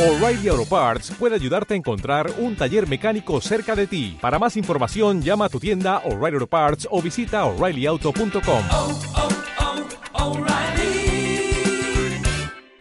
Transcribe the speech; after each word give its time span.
O'Reilly 0.00 0.48
Auto 0.48 0.64
Parts 0.64 1.10
puede 1.18 1.34
ayudarte 1.34 1.74
a 1.74 1.76
encontrar 1.76 2.30
un 2.38 2.56
taller 2.56 2.88
mecánico 2.88 3.38
cerca 3.42 3.76
de 3.76 3.86
ti. 3.86 4.16
Para 4.18 4.38
más 4.38 4.56
información, 4.56 5.20
llama 5.20 5.44
a 5.44 5.48
tu 5.50 5.60
tienda 5.60 5.98
O'Reilly 6.06 6.36
Auto 6.36 6.46
Parts 6.46 6.88
o 6.90 7.02
visita 7.02 7.44
oreillyauto.com. 7.44 8.62
oh, 8.72 8.98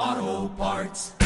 oh, 0.02 0.50
Parts. 0.58 1.18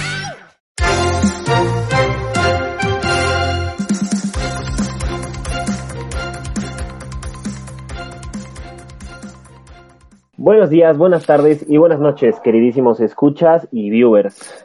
Buenos 10.36 10.70
días, 10.72 10.98
buenas 10.98 11.26
tardes 11.26 11.64
y 11.70 11.78
buenas 11.78 12.00
noches, 12.00 12.40
queridísimos 12.40 13.00
escuchas 13.00 13.68
y 13.72 13.92
viewers. 13.92 14.63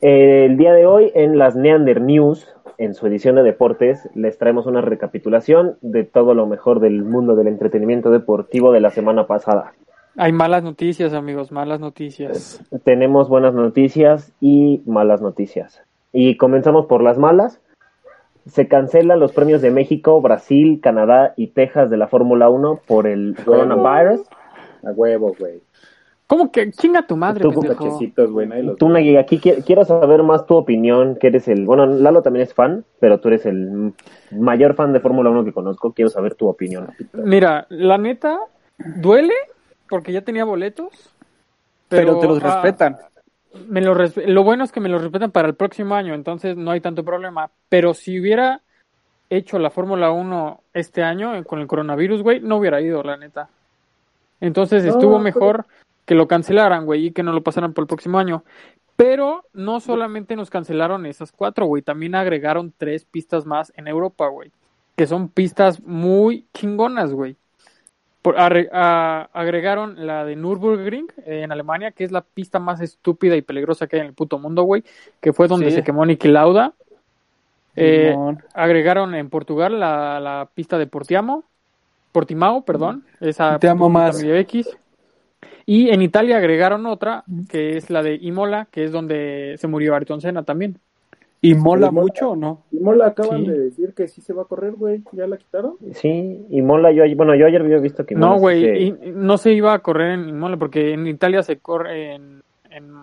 El 0.00 0.56
día 0.56 0.72
de 0.74 0.86
hoy 0.86 1.10
en 1.16 1.38
las 1.38 1.56
Neander 1.56 2.00
News, 2.00 2.46
en 2.78 2.94
su 2.94 3.08
edición 3.08 3.34
de 3.34 3.42
deportes, 3.42 4.08
les 4.14 4.38
traemos 4.38 4.66
una 4.66 4.80
recapitulación 4.80 5.76
de 5.80 6.04
todo 6.04 6.34
lo 6.34 6.46
mejor 6.46 6.78
del 6.78 7.02
mundo 7.02 7.34
del 7.34 7.48
entretenimiento 7.48 8.10
deportivo 8.10 8.70
de 8.70 8.80
la 8.80 8.90
semana 8.90 9.26
pasada. 9.26 9.72
Hay 10.16 10.30
malas 10.30 10.62
noticias, 10.62 11.14
amigos, 11.14 11.50
malas 11.50 11.80
noticias. 11.80 12.62
Tenemos 12.84 13.28
buenas 13.28 13.54
noticias 13.54 14.32
y 14.40 14.82
malas 14.86 15.20
noticias. 15.20 15.82
Y 16.12 16.36
comenzamos 16.36 16.86
por 16.86 17.02
las 17.02 17.18
malas. 17.18 17.60
Se 18.46 18.68
cancelan 18.68 19.18
los 19.18 19.32
premios 19.32 19.62
de 19.62 19.72
México, 19.72 20.20
Brasil, 20.20 20.78
Canadá 20.80 21.34
y 21.36 21.48
Texas 21.48 21.90
de 21.90 21.96
la 21.96 22.06
Fórmula 22.06 22.48
1 22.48 22.82
por 22.86 23.08
el 23.08 23.36
coronavirus. 23.44 24.20
A 24.84 24.92
huevo, 24.92 25.34
güey. 25.36 25.60
¿Cómo 26.28 26.52
que 26.52 26.70
chinga 26.72 27.06
tu 27.06 27.16
madre, 27.16 27.40
Tú, 27.40 27.50
los 27.50 28.76
Tú, 28.76 28.88
Nagui, 28.90 29.16
aquí 29.16 29.38
qui- 29.40 29.64
quiero 29.64 29.86
saber 29.86 30.22
más 30.22 30.44
tu 30.44 30.56
opinión, 30.56 31.16
que 31.16 31.28
eres 31.28 31.48
el... 31.48 31.64
Bueno, 31.64 31.86
Lalo 31.86 32.20
también 32.20 32.42
es 32.42 32.52
fan, 32.52 32.84
pero 33.00 33.18
tú 33.18 33.28
eres 33.28 33.46
el 33.46 33.94
mayor 34.32 34.74
fan 34.74 34.92
de 34.92 35.00
Fórmula 35.00 35.30
1 35.30 35.46
que 35.46 35.52
conozco. 35.54 35.94
Quiero 35.94 36.10
saber 36.10 36.34
tu 36.34 36.46
opinión. 36.46 36.90
Mira, 37.14 37.66
la 37.70 37.96
neta, 37.96 38.38
duele 38.76 39.32
porque 39.88 40.12
ya 40.12 40.20
tenía 40.20 40.44
boletos. 40.44 41.14
Pero, 41.88 42.18
te 42.20 42.26
los 42.26 42.44
ah, 42.44 42.60
respetan. 42.60 42.98
me 43.66 43.80
lo, 43.80 43.94
lo 43.94 44.44
bueno 44.44 44.64
es 44.64 44.70
que 44.70 44.80
me 44.80 44.90
lo 44.90 44.98
respetan 44.98 45.30
para 45.30 45.48
el 45.48 45.54
próximo 45.54 45.94
año, 45.94 46.12
entonces 46.12 46.58
no 46.58 46.72
hay 46.72 46.82
tanto 46.82 47.02
problema. 47.04 47.50
Pero 47.70 47.94
si 47.94 48.20
hubiera 48.20 48.60
hecho 49.30 49.58
la 49.58 49.70
Fórmula 49.70 50.10
1 50.10 50.60
este 50.74 51.02
año 51.02 51.34
eh, 51.34 51.44
con 51.44 51.58
el 51.60 51.66
coronavirus, 51.66 52.22
güey, 52.22 52.40
no 52.40 52.56
hubiera 52.58 52.82
ido, 52.82 53.02
la 53.02 53.16
neta. 53.16 53.48
Entonces 54.42 54.84
No, 54.84 54.90
estuvo 54.90 55.12
pero- 55.12 55.24
mejor 55.24 55.66
que 56.08 56.14
lo 56.14 56.26
cancelaran, 56.26 56.86
güey, 56.86 57.08
y 57.08 57.10
que 57.12 57.22
no 57.22 57.32
lo 57.34 57.42
pasaran 57.42 57.74
por 57.74 57.82
el 57.82 57.86
próximo 57.86 58.18
año. 58.18 58.42
Pero 58.96 59.44
no 59.52 59.78
solamente 59.78 60.36
nos 60.36 60.48
cancelaron 60.48 61.04
esas 61.04 61.32
cuatro, 61.32 61.66
güey, 61.66 61.82
también 61.82 62.14
agregaron 62.14 62.72
tres 62.76 63.04
pistas 63.04 63.44
más 63.44 63.70
en 63.76 63.88
Europa, 63.88 64.26
güey, 64.28 64.50
que 64.96 65.06
son 65.06 65.28
pistas 65.28 65.82
muy 65.82 66.46
chingonas, 66.54 67.12
güey. 67.12 67.36
Por- 68.22 68.36
arre- 68.38 68.70
a- 68.72 69.28
agregaron 69.34 70.06
la 70.06 70.24
de 70.24 70.34
Nürburgring 70.34 71.08
eh, 71.26 71.42
en 71.42 71.52
Alemania, 71.52 71.90
que 71.92 72.04
es 72.04 72.10
la 72.10 72.22
pista 72.22 72.58
más 72.58 72.80
estúpida 72.80 73.36
y 73.36 73.42
peligrosa 73.42 73.86
que 73.86 73.96
hay 73.96 74.00
en 74.00 74.08
el 74.08 74.14
puto 74.14 74.38
mundo, 74.38 74.62
güey, 74.62 74.82
que 75.20 75.34
fue 75.34 75.46
donde 75.46 75.68
Sí. 75.68 75.76
se 75.76 75.84
quemó 75.84 76.06
Niki 76.06 76.28
Lauda. 76.28 76.72
Eh, 77.76 78.16
agregaron 78.54 79.14
en 79.14 79.28
Portugal 79.28 79.78
la, 79.78 80.18
la 80.20 80.48
pista 80.54 80.78
de 80.78 80.86
Portiamo, 80.86 81.44
Portimao, 82.12 82.64
perdón, 82.64 83.04
esa 83.20 83.58
Te 83.58 83.68
amo 83.68 83.90
más. 83.90 84.20
X. 84.22 84.74
Y 85.70 85.90
en 85.90 86.00
Italia 86.00 86.38
agregaron 86.38 86.86
otra, 86.86 87.24
que 87.50 87.76
es 87.76 87.90
la 87.90 88.02
de 88.02 88.14
Imola, 88.14 88.68
que 88.70 88.84
es 88.84 88.90
donde 88.90 89.56
se 89.58 89.68
murió 89.68 89.94
Ayrton 89.94 90.22
Senna 90.22 90.42
también. 90.42 90.78
¿Y 91.42 91.54
mola 91.54 91.90
mucho 91.90 92.30
o 92.30 92.36
no? 92.36 92.62
Y 92.72 92.78
Mola 92.80 93.08
acaban 93.08 93.42
Sí. 93.44 93.50
de 93.50 93.58
decir 93.58 93.92
que 93.94 94.08
sí 94.08 94.22
se 94.22 94.32
va 94.32 94.42
a 94.42 94.46
correr, 94.46 94.72
güey. 94.72 95.02
¿Ya 95.12 95.26
la 95.26 95.36
quitaron? 95.36 95.74
Sí, 95.92 96.40
y 96.48 96.62
Mola, 96.62 96.90
yo, 96.90 97.02
bueno, 97.16 97.34
yo 97.36 97.44
ayer 97.46 97.60
había 97.60 97.76
visto 97.80 98.06
que 98.06 98.14
Mola 98.16 98.26
No, 98.28 98.38
güey, 98.38 98.86
y- 98.88 98.92
no 99.14 99.36
se 99.36 99.52
iba 99.52 99.74
a 99.74 99.78
correr 99.80 100.12
en 100.12 100.30
Imola, 100.30 100.56
porque 100.56 100.94
en 100.94 101.06
Italia 101.06 101.42
se 101.42 101.58
corre 101.58 102.14
en... 102.14 102.42
en- 102.70 103.02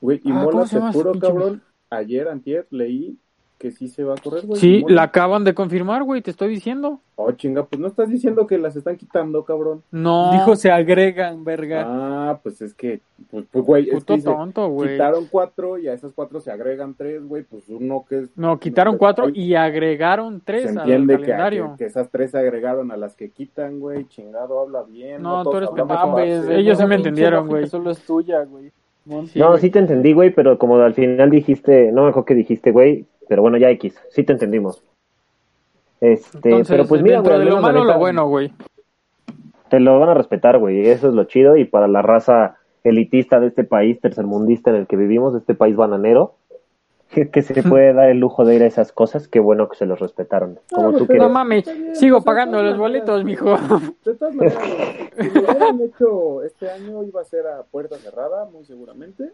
Güey, 0.00 0.20
y 0.24 0.30
Ah, 0.32 0.34
Mola, 0.34 0.50
¿cómo 0.50 0.66
se 0.66 0.80
pinche 0.80 1.20
cabrón. 1.20 1.62
Ayer, 1.88 2.26
antier, 2.28 2.66
leí 2.70 3.16
que 3.58 3.70
sí 3.70 3.88
se 3.88 4.04
va 4.04 4.14
a 4.14 4.16
correr, 4.16 4.44
güey. 4.44 4.60
Sí, 4.60 4.84
la 4.88 5.04
acaban 5.04 5.44
de 5.44 5.54
confirmar, 5.54 6.02
güey, 6.02 6.20
te 6.20 6.30
estoy 6.30 6.48
diciendo. 6.48 7.00
Oh, 7.14 7.32
chinga, 7.32 7.64
pues 7.64 7.80
no 7.80 7.86
estás 7.86 8.10
diciendo 8.10 8.46
que 8.46 8.58
las 8.58 8.76
están 8.76 8.96
quitando, 8.96 9.44
cabrón. 9.44 9.82
No, 9.90 10.32
Dijo 10.32 10.54
se 10.56 10.70
agregan, 10.70 11.44
verga. 11.44 11.84
Ah, 11.86 12.40
pues 12.42 12.60
es 12.60 12.74
que, 12.74 13.00
pues, 13.30 13.46
pues 13.50 13.64
güey, 13.64 13.84
es 13.88 13.94
puto 13.94 14.06
que 14.06 14.16
dice, 14.16 14.30
tonto, 14.30 14.68
güey. 14.68 14.90
quitaron 14.90 15.26
cuatro 15.30 15.78
y 15.78 15.88
a 15.88 15.94
esas 15.94 16.12
cuatro 16.12 16.40
se 16.40 16.50
agregan 16.50 16.94
tres, 16.94 17.26
güey, 17.26 17.44
pues 17.44 17.66
uno 17.70 18.04
que 18.06 18.18
es... 18.18 18.36
No, 18.36 18.58
quitaron 18.58 18.94
no, 18.94 18.98
cuatro 18.98 19.30
y 19.32 19.54
agregaron 19.54 20.42
tres 20.44 20.64
Se 20.64 20.68
al 20.70 20.78
entiende 20.80 21.16
que, 21.16 21.22
calendario. 21.22 21.70
que, 21.72 21.78
que 21.78 21.84
esas 21.86 22.10
tres 22.10 22.32
se 22.32 22.38
agregaron 22.38 22.90
a 22.90 22.98
las 22.98 23.16
que 23.16 23.30
quitan, 23.30 23.80
güey, 23.80 24.06
chingado, 24.08 24.60
habla 24.60 24.82
bien. 24.82 25.22
No, 25.22 25.42
tú 25.44 25.56
eres 25.56 25.70
pendejo. 25.70 26.08
Mames, 26.08 26.46
ellos 26.50 26.76
sí 26.76 26.84
me 26.84 26.96
entendieron, 26.96 27.48
güey. 27.48 27.66
Solo 27.66 27.90
es 27.90 28.00
tuya, 28.00 28.44
güey. 28.44 28.70
No, 29.06 29.22
güey. 29.22 29.60
sí 29.60 29.70
te 29.70 29.78
entendí, 29.78 30.12
güey, 30.12 30.30
pero 30.30 30.58
como 30.58 30.76
al 30.76 30.92
final 30.92 31.30
dijiste, 31.30 31.92
no 31.92 32.02
me 32.02 32.08
acuerdo 32.08 32.26
que 32.26 32.34
dijiste, 32.34 32.72
güey, 32.72 33.06
pero 33.28 33.42
bueno, 33.42 33.56
ya 33.56 33.70
X, 33.70 34.00
sí 34.10 34.24
te 34.24 34.32
entendimos. 34.32 34.82
Este, 36.00 36.50
Entonces, 36.50 36.68
pero 36.68 36.86
pues 36.86 37.02
mira, 37.02 37.16
dentro 37.16 37.34
güey, 37.34 37.44
de 37.44 37.50
lo 37.50 37.60
malo, 37.60 37.84
lo 37.84 37.98
bueno, 37.98 38.28
güey. 38.28 38.52
Te 39.68 39.80
lo 39.80 39.98
van 39.98 40.10
a 40.10 40.14
respetar, 40.14 40.58
güey, 40.58 40.88
eso 40.88 41.08
es 41.08 41.14
lo 41.14 41.24
chido, 41.24 41.56
y 41.56 41.64
para 41.64 41.88
la 41.88 42.02
raza 42.02 42.56
elitista 42.84 43.40
de 43.40 43.48
este 43.48 43.64
país, 43.64 44.00
tercermundista 44.00 44.70
en 44.70 44.76
el 44.76 44.86
que 44.86 44.96
vivimos, 44.96 45.32
de 45.32 45.40
este 45.40 45.54
país 45.54 45.74
bananero, 45.74 46.34
que, 47.10 47.30
que 47.30 47.42
se 47.42 47.62
puede 47.68 47.92
dar 47.92 48.10
el 48.10 48.18
lujo 48.18 48.44
de 48.44 48.54
ir 48.54 48.62
a 48.62 48.66
esas 48.66 48.92
cosas, 48.92 49.26
qué 49.26 49.40
bueno 49.40 49.68
que 49.68 49.76
se 49.76 49.86
los 49.86 49.98
respetaron, 49.98 50.58
como 50.70 50.92
tú 50.92 50.98
pues, 50.98 51.08
quieres. 51.08 51.22
No 51.22 51.30
mames, 51.30 51.64
sigo 51.94 52.22
pagando 52.22 52.62
los 52.62 52.78
boletos, 52.78 53.24
mijo. 53.24 53.56
De 54.04 54.14
todas 54.14 54.34
maneras, 54.34 54.58
güey, 54.58 55.30
si 55.30 55.40
lo 55.40 55.42
hubieran 55.42 55.80
hecho 55.80 56.42
este 56.44 56.70
año 56.70 57.02
iba 57.02 57.20
a 57.20 57.24
ser 57.24 57.46
a 57.46 57.62
puerta 57.64 57.96
cerrada, 57.96 58.44
muy 58.46 58.64
seguramente. 58.64 59.32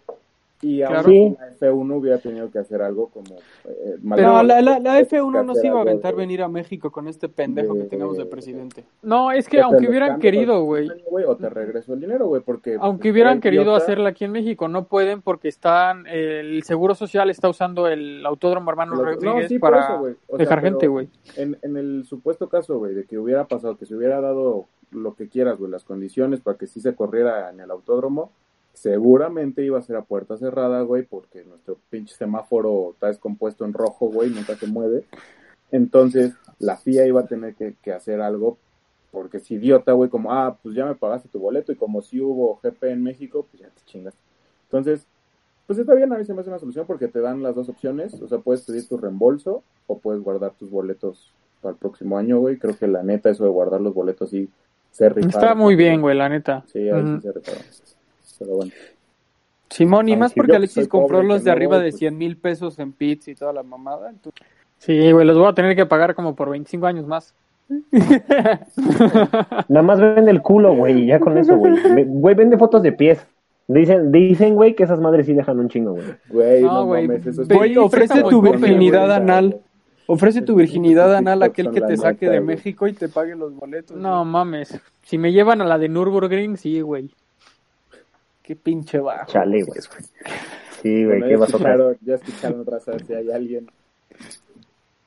Y 0.65 0.81
aún 0.83 0.93
Claro. 0.95 1.09
la 1.41 1.51
F1 1.59 1.97
hubiera 1.97 2.19
tenido 2.19 2.49
que 2.51 2.61
hacer 2.61 2.83
algo 2.83 3.09
como... 3.09 3.35
Eh, 3.65 3.97
Pero 4.15 4.43
la, 4.45 4.63
la, 4.63 4.79
la 4.79 4.97
que 5.05 5.09
F1 5.19 5.45
no 5.45 5.55
se 5.57 5.67
iba 5.67 5.79
a 5.79 5.83
aventar 5.83 6.13
de- 6.15 6.19
venir 6.19 6.41
a 6.41 6.47
México 6.49 6.93
con 6.93 7.09
este 7.09 7.29
pendejo 7.29 7.75
que 7.75 7.81
de- 7.81 7.89
tenemos 7.89 8.17
de 8.17 8.27
presidente. 8.27 8.85
No, 9.03 9.33
es 9.33 9.49
que 9.49 9.57
que 9.57 9.63
aunque 9.63 9.81
los 9.83 9.91
hubieran 9.91 10.09
cambie 10.11 10.31
querido, 10.31 10.63
güey. 10.63 10.89
O 11.27 11.37
te 11.37 11.51
regreso 11.51 11.95
el 11.95 12.01
dinero, 12.01 12.27
güey, 12.29 12.43
porque... 12.43 12.77
Aunque 12.81 13.03
pues, 13.09 13.13
hubieran 13.13 13.41
querido 13.41 13.65
idiota- 13.65 13.79
hacerla 13.83 14.11
aquí 14.11 14.25
en 14.25 14.31
México, 14.31 14.69
no 14.69 14.85
pueden 14.87 15.21
porque 15.21 15.49
están 15.49 16.07
el 16.07 16.63
Seguro 16.63 16.95
Social 16.95 17.29
está 17.29 17.49
usando 17.49 17.89
el 17.89 18.25
Autódromo 18.25 18.71
Hermano 18.71 18.95
No, 18.95 19.03
Rodríguez 19.05 19.49
sí, 19.49 19.59
por 19.59 19.73
para 19.73 19.83
eso. 19.85 19.95
O 20.29 20.37
sea, 20.37 20.39
dejar 20.39 20.61
gente, 20.63 20.87
güey. 20.87 21.09
En, 21.37 21.59
en 21.63 21.77
el 21.77 22.05
supuesto 22.05 22.49
caso, 22.49 22.79
güey, 22.79 22.95
de 22.95 23.05
que 23.05 23.19
hubiera 23.19 23.47
pasado, 23.47 23.77
que 23.77 23.85
se 23.87 23.97
hubiera 23.97 24.21
dado 24.21 24.67
lo 24.93 25.15
que 25.17 25.29
quieras, 25.29 25.59
güey, 25.59 25.73
las 25.73 25.83
condiciones 25.83 26.41
para 26.41 26.57
que 26.57 26.69
sí 26.69 26.81
se 26.81 26.95
corriera 26.95 27.51
en 27.51 27.59
el 27.59 27.71
autódromo, 27.73 28.31
seguramente 28.73 29.65
iba 29.65 29.79
a 29.79 29.83
ser 29.83 29.97
a 29.97 30.03
puerta 30.03 30.37
cerrada, 30.37 30.83
güey, 30.83 31.03
porque 31.03 31.45
nuestro 31.45 31.79
pinche 31.91 32.15
semáforo 32.15 32.93
está 32.93 33.09
descompuesto 33.09 33.65
en 33.65 33.73
rojo, 33.73 34.07
güey, 34.07 34.31
nunca 34.31 34.57
se 34.57 34.67
mueve. 34.67 35.05
Entonces, 35.71 36.35
la 36.59 36.77
FIA 36.77 37.07
iba 37.07 37.23
a 37.23 37.27
tener 37.27 37.55
que, 37.55 37.75
que 37.83 37.93
hacer 37.93 38.21
algo, 38.21 38.59
porque 39.11 39.41
si 39.41 39.55
idiota, 39.55 39.93
güey, 39.93 40.11
como, 40.11 40.33
ah, 40.33 40.59
pues 40.63 40.75
ya 40.75 40.87
me 40.87 40.95
pagaste 40.95 41.29
tu 41.29 41.39
boleto, 41.39 41.73
y 41.73 41.77
como 41.77 42.03
si 42.03 42.21
hubo 42.21 42.59
GP 42.63 42.85
en 42.91 43.03
México, 43.03 43.47
pues 43.51 43.63
ya 43.63 43.69
te 43.69 43.81
chingas. 43.87 44.15
Entonces, 44.65 45.07
pues 45.67 45.79
está 45.79 45.95
bien, 45.95 46.13
a 46.13 46.19
mí 46.19 46.25
se 46.25 46.35
me 46.35 46.41
hace 46.41 46.51
una 46.51 46.59
solución 46.59 46.87
porque 46.87 47.09
te 47.09 47.21
dan 47.21 47.43
las 47.43 47.55
dos 47.55 47.69
opciones, 47.69 48.15
o 48.21 48.29
sea, 48.29 48.39
puedes 48.39 48.63
pedir 48.63 48.87
tu 48.89 48.97
reembolso 48.97 49.63
o 49.87 49.99
puedes 49.99 50.23
guardar 50.23 50.53
tus 50.59 50.71
boletos 50.71 51.33
para 51.61 51.73
el 51.73 51.79
próximo 51.79 52.19
año, 52.19 52.41
güey. 52.41 52.59
Creo 52.59 52.77
que 52.77 52.89
la 52.89 53.03
neta, 53.03 53.31
eso 53.31 53.45
de 53.45 53.51
guardar 53.51 53.81
los 53.81 53.95
boletos 53.95 54.31
sí 54.31 54.51
se 54.91 55.09
rifaron. 55.09 55.31
Está 55.31 55.55
muy 55.55 55.77
bien, 55.77 56.01
güey, 56.01 56.17
la 56.17 56.29
neta. 56.29 56.65
Sí, 56.67 56.91
ahí 56.91 57.03
Ujú. 57.03 57.17
sí 57.17 57.23
se 57.23 57.33
rifaron. 57.33 57.63
Pero 58.43 58.57
bueno. 58.57 58.73
Simón, 59.71 60.09
y 60.09 60.17
más 60.17 60.35
porque 60.35 60.57
Alexis 60.57 60.87
compró 60.89 61.19
pobre, 61.19 61.29
los 61.29 61.45
de 61.45 61.51
arriba 61.51 61.77
voy, 61.77 61.85
de 61.87 61.91
pues. 61.93 61.99
100 62.01 62.19
mil 62.19 62.37
pesos 62.37 62.79
en 62.79 62.93
pits 62.93 63.29
y 63.29 63.35
toda 63.35 63.53
la 63.53 63.63
mamada. 63.63 64.11
entonces- 64.11 64.47
Sí, 64.79 65.13
güey, 65.13 65.25
los 65.27 65.39
voy 65.39 65.47
a 65.47 65.55
tener 65.55 65.77
que 65.77 65.87
pagar 65.87 66.15
como 66.15 66.35
por 66.35 66.51
25 66.51 66.87
años 66.87 67.07
más. 67.07 67.35
Nada 69.69 69.83
más 69.83 70.01
vende 70.01 70.31
el 70.31 70.43
culo, 70.43 70.75
güey, 70.75 71.03
y 71.03 71.07
ya 71.07 71.21
con 71.21 71.39
eso, 71.39 71.57
güey. 71.57 71.75
Güey, 72.05 72.35
vende 72.35 72.59
fotos 72.59 72.83
de 72.83 72.93
pies. 72.93 73.25
Dicen, 73.69 74.11
dicen, 74.13 74.55
güey, 74.57 74.75
que 74.75 74.83
esas 74.83 75.01
madres 75.01 75.27
sí 75.27 75.33
dejan 75.35 75.59
un 75.59 75.69
chingo, 75.69 75.93
güey. 75.93 76.05
Güey, 76.29 76.63
No, 76.63 76.73
no, 76.73 76.85
güey, 76.87 77.07
mames, 77.07 77.27
eso 77.27 77.43
es 77.43 77.49
ve- 77.49 77.55
Güey, 77.55 77.73
y 77.73 77.77
ofrece 77.79 78.23
tu 78.25 78.43
virginidad 78.43 79.07
güey. 79.07 79.17
anal. 79.17 79.61
Ofrece 80.07 80.43
tu 80.43 80.57
virginidad 80.57 81.15
anal 81.15 81.43
a 81.43 81.47
aquel 81.47 81.71
que 81.71 81.81
te 81.81 81.97
saque 81.97 82.29
de. 82.29 82.41
México 82.41 82.89
y 82.89 82.93
te 82.93 83.09
pague 83.09 83.37
los 83.37 83.55
boletos. 83.55 83.97
No 83.97 84.19
güey. 84.21 84.31
mames. 84.33 84.81
Si 85.03 85.17
me 85.17 85.33
llevan 85.33 85.63
a 85.63 85.65
la 85.65 85.79
de 85.79 85.89
Nürburgring, 85.89 86.57
sí, 86.57 86.81
güey. 86.81 87.11
Qué 88.53 88.57
pinche 88.57 88.99
bajo. 88.99 89.33
Chale, 89.33 89.63
güey. 89.63 89.81
Sí, 90.83 91.07
güey, 91.07 91.21
Bueno, 91.21 91.25
¿qué 91.25 91.33
ya 91.33 91.39
vas 91.39 91.55
a 91.55 91.97
ya 92.03 92.15
escucharon 92.17 92.67
raza, 92.67 92.93
si 92.99 93.15
hay 93.15 93.31
alguien. 93.31 93.71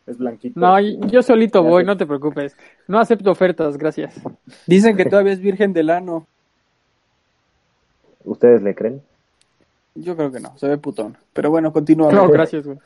Es 0.07 0.17
blanquito. 0.17 0.59
No, 0.59 0.79
yo 0.79 1.21
solito 1.21 1.61
voy, 1.61 1.85
no 1.85 1.95
te 1.95 2.07
preocupes. 2.07 2.57
No 2.87 2.97
acepto 2.97 3.29
ofertas, 3.29 3.77
gracias. 3.77 4.19
Dicen 4.65 4.97
que 4.97 5.05
todavía 5.05 5.33
es 5.33 5.41
virgen 5.41 5.73
del 5.73 5.91
ano. 5.91 6.25
¿Ustedes 8.23 8.63
le 8.63 8.73
creen? 8.73 9.03
Yo 9.93 10.15
creo 10.15 10.31
que 10.31 10.39
no, 10.39 10.57
se 10.57 10.67
ve 10.67 10.79
putón. 10.79 11.15
Pero 11.31 11.51
bueno, 11.51 11.71
continúa. 11.71 12.11
No, 12.11 12.27
gracias, 12.27 12.65
güey. 12.65 12.79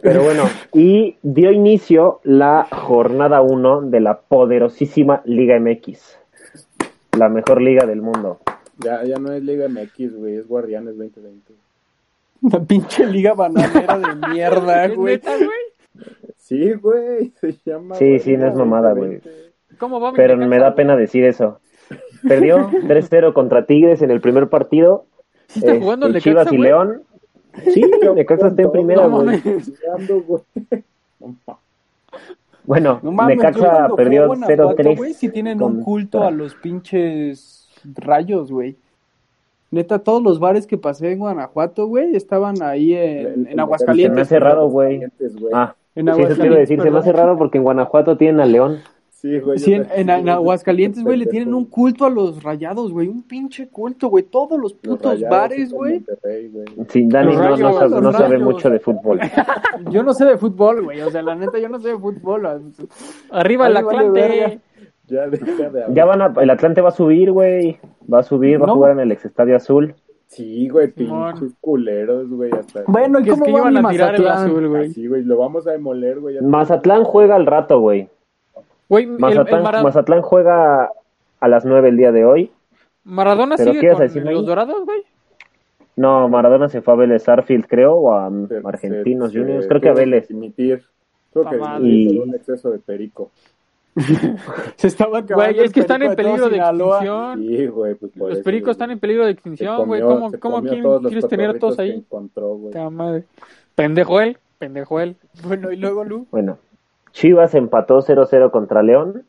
Pero 0.00 0.22
bueno, 0.22 0.44
y 0.72 1.18
dio 1.22 1.52
inicio 1.52 2.20
la 2.24 2.66
jornada 2.72 3.42
1 3.42 3.82
de 3.82 4.00
la 4.00 4.20
poderosísima 4.20 5.20
Liga 5.26 5.60
MX. 5.60 6.18
La 7.18 7.28
mejor 7.28 7.60
liga 7.60 7.84
del 7.84 8.00
mundo. 8.00 8.40
Ya, 8.78 9.02
ya 9.04 9.16
no 9.18 9.32
es 9.32 9.42
Liga 9.42 9.68
MX, 9.68 10.16
güey, 10.16 10.36
es 10.36 10.46
Guardianes 10.48 10.96
2020. 10.96 11.52
Una 12.42 12.60
pinche 12.64 13.04
liga 13.06 13.34
bananera 13.34 13.98
de 13.98 14.28
mierda, 14.32 14.84
¿Es 14.84 14.94
güey. 14.96 15.14
neta, 15.16 15.36
güey? 15.36 16.08
Sí, 16.36 16.72
güey, 16.74 17.32
se 17.40 17.54
llama. 17.66 17.96
Sí, 17.96 18.18
sí, 18.20 18.36
no 18.36 18.46
es 18.48 18.54
mamada, 18.54 18.90
2020. 18.90 19.30
¿Cómo 19.78 20.00
va 20.00 20.12
Pero 20.12 20.36
me 20.36 20.58
da 20.58 20.66
güey? 20.68 20.76
pena 20.76 20.96
decir 20.96 21.24
eso. 21.24 21.60
Perdió 22.26 22.70
3-0 22.70 23.32
contra 23.32 23.66
Tigres 23.66 24.02
en 24.02 24.10
el 24.10 24.20
primer 24.20 24.48
partido. 24.48 25.06
¿Sí 25.48 25.58
está 25.60 25.72
Este, 25.72 25.82
jugando 25.82 26.06
el 26.06 26.20
Chivas 26.20 26.46
y 26.52 26.56
güey? 26.56 26.68
León. 26.68 27.02
Sí, 27.72 27.82
Necaxa 28.14 28.48
está 28.48 28.62
en 28.62 28.70
primera, 28.70 29.08
No 29.08 29.22
güey. 29.22 29.40
güey. 29.40 30.42
No. 31.20 31.58
Bueno, 32.64 33.00
No 33.02 33.12
mames, 33.12 33.36
Necaxa 33.38 33.86
güey, 33.88 33.96
perdió 33.96 34.26
fue 34.26 34.36
a 34.36 34.38
Guanajuato, 34.46 34.82
0-3. 34.82 34.96
güey, 34.96 35.14
sí 35.14 35.28
tienen 35.30 35.62
un 35.62 35.82
culto 35.82 36.22
a 36.22 36.30
los 36.30 36.54
pinches 36.54 37.57
rayos, 37.94 38.50
güey. 38.52 38.76
Neta, 39.70 39.98
todos 39.98 40.22
los 40.22 40.40
bares 40.40 40.66
que 40.66 40.78
pasé 40.78 41.12
en 41.12 41.18
Guanajuato, 41.18 41.86
güey, 41.86 42.16
estaban 42.16 42.62
ahí 42.62 42.94
en, 42.94 43.00
El- 43.18 43.26
en 43.26 43.44
Se 43.44 43.50
el- 43.50 43.56
me 43.56 43.62
Aguascalientes. 43.62 44.22
hace 44.22 44.38
raro, 44.38 44.68
güey. 44.68 44.96
Aguascalientes. 44.96 45.36
Ah, 45.52 45.74
En 45.94 46.06
sí, 46.06 46.10
eso 46.10 46.16
te 46.16 46.22
iba 46.22 46.22
a 46.22 46.34
Aguascalientes, 46.34 46.68
decir. 46.68 46.82
Se 46.82 46.90
me 46.90 46.98
hace 46.98 47.12
raro 47.12 47.36
porque 47.36 47.58
en 47.58 47.64
Guanajuato 47.64 48.16
tienen 48.16 48.40
a 48.40 48.46
León. 48.46 48.78
Sí, 49.10 49.40
güey. 49.40 49.58
Sí, 49.58 49.74
en, 49.74 49.88
en- 50.08 50.28
Aguascalientes, 50.28 51.02
güey, 51.02 51.18
le 51.18 51.26
tienen 51.26 51.52
un 51.52 51.64
culto 51.64 52.06
a 52.06 52.08
los 52.10 52.40
rayados, 52.42 52.92
güey. 52.92 53.08
Un 53.08 53.24
pinche 53.24 53.68
culto, 53.68 54.08
güey. 54.08 54.22
Todos 54.24 54.58
los 54.58 54.72
putos 54.74 55.20
bares, 55.28 55.72
güey. 55.72 56.04
Sí, 56.88 57.04
Dani 57.08 57.34
no, 57.36 57.56
no 58.00 58.12
sabe, 58.12 58.38
no 58.38 58.44
mucho 58.44 58.70
de 58.70 58.78
fútbol. 58.78 59.18
Yo 59.90 60.02
no 60.04 60.14
sé 60.14 60.24
de 60.24 60.38
fútbol, 60.38 60.84
güey. 60.84 61.00
O 61.02 61.10
sea, 61.10 61.20
la 61.22 61.34
neta, 61.34 61.58
yo 61.58 61.68
no 61.68 61.78
sé 61.80 61.88
de 61.88 61.98
fútbol. 61.98 62.46
Arriba 63.30 63.66
el 63.66 63.74
vale 63.74 63.86
Atlante. 63.86 64.60
Ya 65.08 65.26
deja 65.26 65.46
de 65.46 65.64
hablar. 65.64 65.92
Ya 65.94 66.04
van 66.04 66.22
a, 66.22 66.32
el 66.40 66.50
Atlante 66.50 66.80
va 66.80 66.88
a 66.90 66.92
subir, 66.92 67.32
güey. 67.32 67.78
Va 68.12 68.20
a 68.20 68.22
subir, 68.22 68.60
va 68.62 68.66
No. 68.66 68.72
a 68.72 68.76
jugar 68.76 68.92
en 68.92 69.00
el 69.00 69.12
ex 69.12 69.24
Estadio 69.24 69.56
Azul. 69.56 69.94
Sí, 70.26 70.68
güey, 70.68 70.88
pinches 70.88 71.54
culeros, 71.60 72.28
güey. 72.30 72.50
Hasta... 72.52 72.82
Bueno, 72.86 73.18
¿y 73.20 73.22
Que 73.24 73.30
es 73.30 73.34
cómo 73.34 73.44
que 73.46 73.52
va 73.52 73.58
iban 73.70 73.72
mi 73.82 73.88
a 73.88 73.90
tirar 73.90 74.14
el 74.14 74.22
Mazatlán? 74.22 74.50
azul, 74.50 74.68
güey. 74.68 74.90
Sí, 74.90 75.06
güey, 75.06 75.22
lo 75.24 75.38
vamos 75.38 75.66
a 75.66 75.72
demoler, 75.72 76.20
güey. 76.20 76.40
Mazatlán 76.42 77.04
juega 77.04 77.34
al 77.34 77.46
rato, 77.46 77.80
güey. 77.80 78.08
Güey, 78.90 79.04
el, 79.04 79.10
el 79.12 79.18
Mazatlán, 79.18 79.62
Mara- 79.62 79.82
Mazatlán 79.82 80.20
juega 80.22 80.90
a 81.40 81.48
las 81.48 81.64
9 81.64 81.88
el 81.88 81.96
día 81.96 82.12
de 82.12 82.24
hoy. 82.26 82.52
Maradona 83.04 83.56
¿Pero 83.56 83.70
sigue 83.70 83.80
qué 83.80 83.86
ibas 83.86 83.96
a 83.96 83.98
con 84.00 84.06
decirme 84.08 84.32
los 84.32 84.40
ahí? 84.42 84.46
dorados, 84.46 84.84
güey. 84.84 85.02
No, 85.96 86.28
Maradona 86.28 86.68
se 86.68 86.82
fue 86.82 86.92
a 86.94 86.96
Vélez 86.98 87.26
Arfield, 87.28 87.66
creo, 87.66 87.94
o 87.94 88.12
a 88.12 88.30
Argentinos 88.64 89.32
Juniors. 89.32 89.64
se 89.64 89.68
Creo 89.68 89.80
que 89.80 89.88
a 89.88 89.94
Vélez. 89.94 90.28
Creo 90.28 91.48
que 91.50 91.56
por 91.58 91.70
un 92.28 92.34
exceso 92.34 92.70
de 92.70 92.78
perico. 92.78 93.30
Se 94.76 94.86
estaba 94.86 95.18
acabando 95.18 95.52
Güey, 95.54 95.64
es 95.66 95.72
que 95.72 95.80
están 95.80 96.02
en 96.02 96.14
peligro 96.14 96.48
de 96.48 96.56
extinción. 96.58 97.40
Sí, 97.42 97.66
güey, 97.66 97.94
pues 97.94 98.12
por 98.12 98.28
Los 98.28 98.38
eso, 98.38 98.44
pericos 98.44 98.66
güey. 98.66 98.72
están 98.72 98.90
en 98.90 98.98
peligro 98.98 99.24
de 99.24 99.30
extinción, 99.32 99.86
güey. 99.86 100.00
¿Cómo, 100.02 100.30
cómo 100.40 100.62
quién- 100.62 100.84
quieres 101.02 101.28
tener 101.28 101.50
a 101.50 101.58
todos 101.58 101.78
ahí? 101.78 101.90
encontró, 101.90 102.56
güey. 102.56 102.90
Madre. 102.90 103.24
Pendejo 103.74 104.20
él, 104.20 104.38
pendejo 104.58 105.00
él. 105.00 105.16
Bueno, 105.46 105.70
y 105.72 105.76
luego, 105.76 106.04
Lu. 106.04 106.26
Bueno, 106.30 106.58
Chivas 107.12 107.54
empató 107.54 108.00
0-0 108.02 108.50
contra 108.50 108.82
León. 108.82 109.24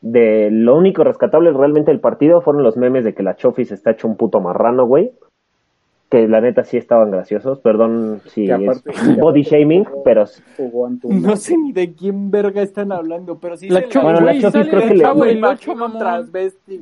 De 0.00 0.48
lo 0.50 0.76
único 0.76 1.04
rescatable 1.04 1.52
realmente 1.52 1.90
del 1.92 2.00
partido 2.00 2.40
fueron 2.40 2.62
los 2.64 2.76
memes 2.76 3.04
de 3.04 3.14
que 3.14 3.22
la 3.22 3.36
Chofis 3.36 3.70
está 3.70 3.92
hecho 3.92 4.08
un 4.08 4.16
puto 4.16 4.40
marrano, 4.40 4.84
güey. 4.86 5.12
Que 6.12 6.28
la 6.28 6.42
neta 6.42 6.62
sí 6.62 6.76
estaban 6.76 7.10
graciosos. 7.10 7.58
Perdón 7.60 8.20
si 8.26 8.50
aparte- 8.50 8.90
es 8.90 9.16
body 9.18 9.42
shaming, 9.44 9.84
jugó- 9.84 10.02
pero. 10.04 10.24
No 11.04 11.36
sé 11.36 11.56
ni 11.56 11.72
de 11.72 11.94
quién 11.94 12.30
verga 12.30 12.60
están 12.60 12.92
hablando, 12.92 13.38
pero 13.38 13.56
sí 13.56 13.70
La 13.70 13.80
se 13.80 13.88
Cho- 13.88 14.02
Bueno, 14.02 14.20
la 14.20 14.38
Chofis 14.38 14.68
creo 14.68 14.88
que 14.88 14.94
le-. 14.94 15.04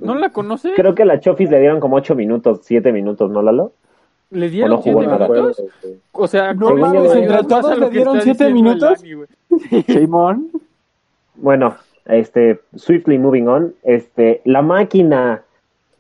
¿No 0.00 0.14
la 0.16 0.30
conoce? 0.30 0.72
creo 0.74 0.96
que 0.96 1.02
a 1.04 1.06
la 1.06 1.20
Chofis 1.20 1.48
le 1.48 1.60
dieron 1.60 1.78
como 1.78 1.94
8 1.94 2.16
minutos, 2.16 2.60
7 2.64 2.90
minutos, 2.92 3.30
¿no, 3.30 3.40
Lalo? 3.40 3.72
¿Le 4.32 4.46
¿O 4.46 4.50
dieron 4.50 4.70
no 4.70 4.76
jugó 4.78 5.00
siete 5.00 5.12
nada? 5.12 5.28
minutos? 5.28 5.62
güey. 5.82 5.94
O 6.12 6.26
sea, 6.26 6.54
No 6.54 6.74
mames, 6.74 7.14
entre 7.14 7.36
lo 7.76 7.86
le 7.86 7.90
dieron 7.90 8.16
está 8.16 8.24
siete 8.24 8.44
diciendo 8.46 8.46
el 8.46 8.54
minutos. 8.54 9.00
Dani, 9.02 9.12
güey. 9.14 9.82
Simón. 9.86 10.48
Bueno, 11.36 11.76
este, 12.06 12.60
swiftly 12.74 13.18
moving 13.18 13.46
on, 13.48 13.74
este, 13.82 14.40
la 14.44 14.62
máquina, 14.62 15.42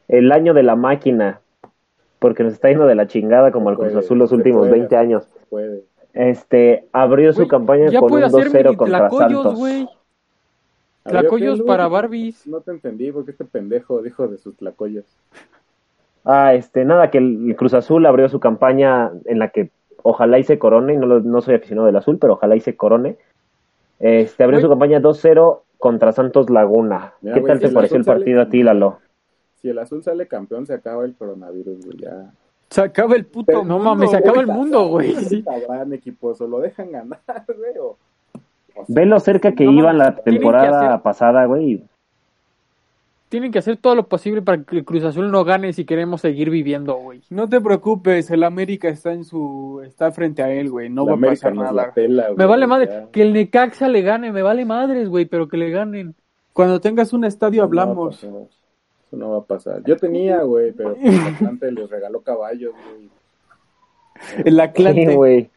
el 0.08 0.32
año 0.32 0.52
de 0.54 0.62
la 0.64 0.76
máquina, 0.76 1.39
porque 2.20 2.44
nos 2.44 2.52
está 2.52 2.68
yendo 2.68 2.86
de 2.86 2.94
la 2.94 3.08
chingada 3.08 3.50
como 3.50 3.66
Se 3.66 3.70
al 3.72 3.76
Cruz 3.78 3.96
Azul 3.96 4.18
los 4.18 4.30
últimos 4.30 4.60
puede, 4.68 4.78
20 4.78 4.96
años. 4.96 5.28
Puede. 5.48 5.82
Este, 6.12 6.86
abrió 6.92 7.32
su 7.32 7.48
campaña 7.48 7.90
con 7.98 8.12
un 8.12 8.22
hacer 8.22 8.48
2-0 8.48 8.62
mini 8.64 8.76
contra 8.76 9.10
Santos. 9.10 9.58
¿Había 9.58 9.88
Tlacoyos 11.04 11.62
para 11.62 11.88
Barbies. 11.88 12.46
No 12.46 12.60
te 12.60 12.70
entendí 12.72 13.10
porque 13.10 13.30
este 13.32 13.44
pendejo 13.44 14.02
dijo 14.02 14.28
de 14.28 14.38
sus 14.38 14.54
tlacoyos. 14.56 15.06
Ah, 16.24 16.52
este, 16.54 16.84
nada, 16.84 17.10
que 17.10 17.18
el, 17.18 17.48
el 17.48 17.56
Cruz 17.56 17.72
Azul 17.74 18.04
abrió 18.04 18.28
su 18.28 18.38
campaña 18.38 19.10
en 19.24 19.38
la 19.38 19.48
que 19.48 19.70
ojalá 20.02 20.38
y 20.38 20.44
se 20.44 20.58
corone, 20.58 20.96
no, 20.96 21.06
lo- 21.06 21.20
no 21.20 21.40
soy 21.40 21.54
aficionado 21.54 21.86
del 21.86 21.96
azul, 21.96 22.18
pero 22.20 22.34
ojalá 22.34 22.54
y 22.56 22.60
se 22.60 22.76
corone. 22.76 23.16
Este, 23.98 24.44
abrió 24.44 24.60
su 24.60 24.68
campaña 24.68 25.00
2-0 25.00 25.62
contra 25.78 26.12
Santos 26.12 26.50
Laguna. 26.50 27.14
Mira, 27.22 27.36
¿Qué 27.36 27.40
tal 27.42 27.56
si 27.58 27.62
te 27.62 27.68
el 27.68 27.74
pareció 27.74 27.96
el 27.96 28.04
sale- 28.04 28.18
partido 28.18 28.42
a 28.42 28.48
ti, 28.50 28.62
Lalo? 28.62 28.98
Si 29.62 29.68
el 29.68 29.78
azul 29.78 30.02
sale 30.02 30.26
campeón, 30.26 30.66
se 30.66 30.74
acaba 30.74 31.04
el 31.04 31.14
coronavirus, 31.14 31.84
güey. 31.84 31.98
Ya. 31.98 32.32
Se 32.70 32.80
acaba 32.82 33.16
el 33.16 33.26
puto 33.26 33.46
Pero 33.46 33.64
No 33.64 33.74
mundo, 33.76 33.90
mames, 33.90 34.10
se 34.10 34.18
güey. 34.18 34.28
acaba 34.28 34.40
el 34.42 34.46
mundo, 34.46 34.86
güey. 34.88 35.14
Sí. 35.16 35.42
Sabrán, 35.42 35.92
equiposo, 35.92 36.46
lo 36.46 36.60
dejan 36.60 36.92
ganar, 36.92 37.20
güey. 37.46 37.76
O... 37.78 37.86
o 37.86 37.96
sea, 38.74 38.84
Ve 38.88 39.06
lo 39.06 39.20
cerca 39.20 39.52
que 39.52 39.64
No 39.64 39.72
iban 39.72 39.98
la 39.98 40.16
temporada 40.16 40.88
hacer- 40.94 41.02
pasada, 41.02 41.44
güey. 41.46 41.82
Tienen 43.28 43.52
que 43.52 43.60
hacer 43.60 43.76
todo 43.76 43.94
lo 43.94 44.08
posible 44.08 44.42
para 44.42 44.64
que 44.64 44.76
el 44.78 44.84
Cruz 44.84 45.04
Azul 45.04 45.30
no 45.30 45.44
gane 45.44 45.72
si 45.72 45.84
queremos 45.84 46.20
seguir 46.20 46.50
viviendo, 46.50 46.96
güey. 46.96 47.22
No 47.30 47.48
te 47.48 47.60
preocupes, 47.60 48.28
el 48.32 48.42
América 48.42 48.88
está 48.88 49.12
en 49.12 49.24
su 49.24 49.82
está 49.86 50.10
frente 50.10 50.42
a 50.42 50.50
él, 50.50 50.68
güey, 50.68 50.88
no 50.90 51.04
la 51.06 51.12
va 51.14 51.18
a 51.28 51.30
pasar 51.30 51.54
nada. 51.54 51.92
Me 52.36 52.44
vale 52.44 52.62
ya. 52.62 52.66
madre. 52.66 53.06
Que 53.12 53.22
el 53.22 53.32
Necaxa 53.32 53.86
le 53.88 54.02
gane, 54.02 54.32
me 54.32 54.42
vale 54.42 54.64
madres, 54.64 55.08
güey, 55.08 55.26
pero 55.26 55.46
que 55.46 55.58
le 55.58 55.70
ganen. 55.70 56.16
Cuando 56.52 56.80
tengas 56.80 57.12
un 57.12 57.24
estadio 57.24 57.62
Eso 57.62 57.70
no 58.30 58.48
Eso 59.10 59.16
no 59.16 59.30
va 59.30 59.38
a 59.38 59.42
pasar. 59.42 59.82
Yo 59.84 59.96
tenía, 59.96 60.42
güey, 60.42 60.70
pero 60.70 60.94
el 61.02 61.18
Atlante 61.20 61.72
les 61.72 61.90
regaló 61.90 62.20
caballos, 62.20 62.72
güey. 62.72 63.10
El 64.44 64.60
Atlante. 64.60 65.06
Sí, 65.08 65.14
güey. 65.16 65.50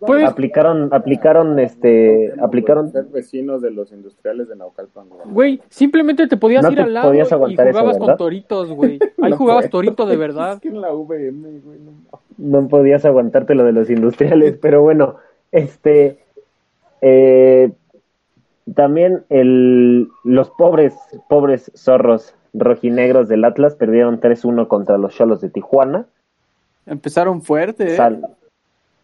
Pues- 0.00 0.24
a- 0.24 0.28
Aplicaron, 0.28 0.88
aplicaron, 0.94 1.58
este, 1.58 2.28
Tenemos, 2.30 2.44
aplicaron. 2.48 2.92
Ser 2.92 3.04
vecinos 3.06 3.60
de 3.60 3.72
los 3.72 3.90
industriales 3.92 4.48
de 4.48 4.56
Naucalpan, 4.56 5.06
güey. 5.32 5.60
Simplemente 5.68 6.26
te 6.28 6.36
podías 6.36 6.62
No 6.62 6.70
ir 6.70 6.76
te 6.76 6.82
al 6.82 6.94
lado 6.94 7.08
podías 7.08 7.30
y 7.30 7.34
aguantar 7.34 7.68
eso, 7.68 7.78
jugabas 7.80 7.98
con 7.98 8.16
toritos, 8.16 8.70
güey. 8.70 8.98
Ahí 9.20 9.30
No 9.32 9.36
jugabas 9.36 9.64
puedo. 9.64 9.70
torito 9.82 10.06
de 10.06 10.16
verdad. 10.16 10.54
Es 10.54 10.60
que 10.60 10.68
en 10.68 10.80
la 10.80 10.92
VM, 10.92 11.58
güey, 11.58 11.78
no 11.80 11.90
mames. 11.90 12.08
No 12.38 12.68
podías 12.68 13.04
aguantarte 13.04 13.54
lo 13.54 13.64
de 13.64 13.72
los 13.72 13.90
industriales, 13.90 14.56
pero 14.62 14.80
bueno, 14.80 15.16
este, 15.52 16.20
eh, 17.02 17.72
también 18.74 19.24
el, 19.28 20.08
los 20.22 20.50
pobres, 20.50 20.94
pobres 21.28 21.70
zorros 21.76 22.34
rojinegros 22.54 23.28
del 23.28 23.44
Atlas 23.44 23.74
perdieron 23.74 24.20
3-1 24.20 24.68
contra 24.68 24.96
los 24.96 25.14
Cholos 25.14 25.40
de 25.40 25.50
Tijuana. 25.50 26.06
Empezaron 26.86 27.42
fuerte, 27.42 27.92
¿eh? 27.92 27.96
San, 27.96 28.22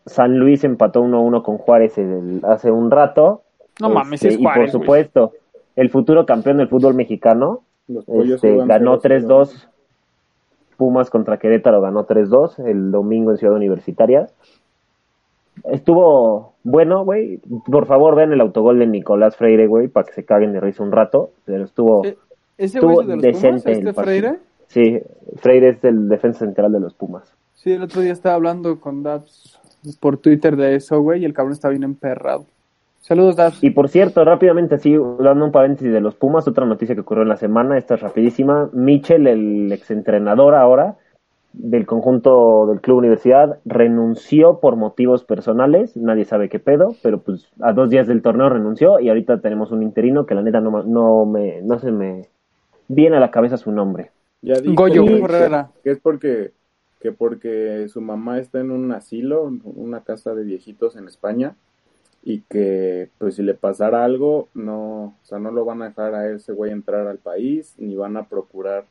San 0.06 0.38
Luis 0.38 0.64
empató 0.64 1.02
1-1 1.02 1.42
con 1.42 1.58
Juárez 1.58 1.98
el- 1.98 2.40
hace 2.44 2.70
un 2.70 2.90
rato. 2.90 3.42
No 3.80 3.90
mames, 3.90 4.22
Este, 4.22 4.28
es 4.34 4.40
Y 4.40 4.44
por 4.44 4.52
Juárez, 4.54 4.72
güey. 4.72 4.82
supuesto, 4.84 5.32
el 5.76 5.90
futuro 5.90 6.26
campeón 6.26 6.58
del 6.58 6.68
fútbol 6.68 6.94
mexicano 6.94 7.62
este, 7.88 8.56
ganó 8.66 8.98
0-0. 8.98 9.00
3-2. 9.02 9.66
Pumas 10.76 11.10
contra 11.10 11.38
Querétaro 11.38 11.80
ganó 11.80 12.04
3-2 12.06 12.58
el 12.66 12.90
domingo 12.90 13.32
en 13.32 13.36
Ciudad 13.38 13.54
Universitaria. 13.56 14.28
Estuvo 15.64 16.54
bueno, 16.62 17.04
güey. 17.04 17.38
Por 17.70 17.86
favor, 17.86 18.14
vean 18.14 18.32
el 18.32 18.40
autogol 18.40 18.78
de 18.78 18.86
Nicolás 18.86 19.36
Freire, 19.36 19.66
güey, 19.66 19.88
para 19.88 20.06
que 20.06 20.12
se 20.14 20.24
caguen 20.24 20.52
de 20.52 20.60
risa 20.60 20.82
un 20.82 20.92
rato. 20.92 21.30
Pero 21.44 21.64
estuvo, 21.64 22.04
Eh, 22.06 22.16
¿Ese 22.60 22.78
güey 22.78 22.98
es 23.00 23.06
de 23.06 23.16
los 23.16 23.40
Pumas, 23.40 23.66
este. 23.66 23.92
Freire? 23.94 24.38
Sí, 24.66 25.00
Freire 25.36 25.70
es 25.70 25.82
el 25.82 26.10
defensa 26.10 26.40
central 26.40 26.72
de 26.72 26.80
los 26.80 26.92
Pumas. 26.92 27.34
Sí, 27.54 27.72
el 27.72 27.82
otro 27.82 28.02
día 28.02 28.12
estaba 28.12 28.34
hablando 28.34 28.78
con 28.80 29.02
Dabs 29.02 29.58
por 29.98 30.18
Twitter 30.18 30.56
de 30.56 30.74
eso, 30.76 31.00
güey, 31.00 31.22
y 31.22 31.24
el 31.24 31.32
cabrón 31.32 31.54
está 31.54 31.70
bien 31.70 31.84
emperrado. 31.84 32.44
Saludos, 33.00 33.36
Dabs. 33.36 33.64
Y 33.64 33.70
por 33.70 33.88
cierto, 33.88 34.22
rápidamente, 34.26 34.74
así, 34.74 34.94
dando 35.20 35.46
un 35.46 35.52
paréntesis 35.52 35.90
de 35.90 36.02
los 36.02 36.16
Pumas, 36.16 36.46
otra 36.46 36.66
noticia 36.66 36.94
que 36.94 37.00
ocurrió 37.00 37.22
en 37.22 37.30
la 37.30 37.38
semana, 37.38 37.78
esta 37.78 37.94
es 37.94 38.02
rapidísima. 38.02 38.68
Michel, 38.74 39.26
el 39.26 39.72
exentrenador 39.72 40.54
ahora 40.54 40.98
del 41.54 41.86
conjunto 41.86 42.66
del 42.66 42.82
Club 42.82 42.98
Universidad, 42.98 43.58
renunció 43.64 44.60
por 44.60 44.76
motivos 44.76 45.24
personales, 45.24 45.96
nadie 45.96 46.26
sabe 46.26 46.50
qué 46.50 46.58
pedo, 46.58 46.94
pero 47.02 47.22
pues 47.22 47.50
a 47.60 47.72
dos 47.72 47.88
días 47.90 48.06
del 48.06 48.22
torneo 48.22 48.50
renunció 48.50 49.00
y 49.00 49.08
ahorita 49.08 49.40
tenemos 49.40 49.72
un 49.72 49.82
interino 49.82 50.26
que 50.26 50.34
la 50.34 50.42
neta 50.42 50.60
no, 50.60 50.82
no, 50.84 51.24
me, 51.24 51.62
no 51.62 51.78
se 51.78 51.90
me 51.90 52.28
viene 52.92 53.16
a 53.16 53.20
la 53.20 53.30
cabeza 53.30 53.56
su 53.56 53.70
nombre. 53.72 54.10
Ya 54.42 54.54
dijo 54.60 54.74
Goyo, 54.74 55.04
que- 55.04 55.10
Goyo 55.12 55.24
Herrera. 55.26 55.70
que 55.84 55.90
es 55.90 55.98
porque 55.98 56.52
que 57.00 57.12
porque 57.12 57.86
su 57.88 58.02
mamá 58.02 58.38
está 58.40 58.60
en 58.60 58.70
un 58.70 58.92
asilo, 58.92 59.50
una 59.64 60.02
casa 60.04 60.34
de 60.34 60.44
viejitos 60.44 60.96
en 60.96 61.06
España, 61.08 61.56
y 62.22 62.40
que 62.42 63.08
pues 63.16 63.36
si 63.36 63.42
le 63.42 63.54
pasara 63.54 64.04
algo, 64.04 64.48
no, 64.52 65.04
o 65.04 65.24
sea, 65.24 65.38
no 65.38 65.50
lo 65.50 65.64
van 65.64 65.80
a 65.80 65.88
dejar 65.88 66.14
a 66.14 66.28
ese 66.30 66.52
güey 66.52 66.72
entrar 66.72 67.06
al 67.06 67.16
país, 67.16 67.74
ni 67.78 67.96
van 67.96 68.18
a 68.18 68.24
procurar 68.28 68.84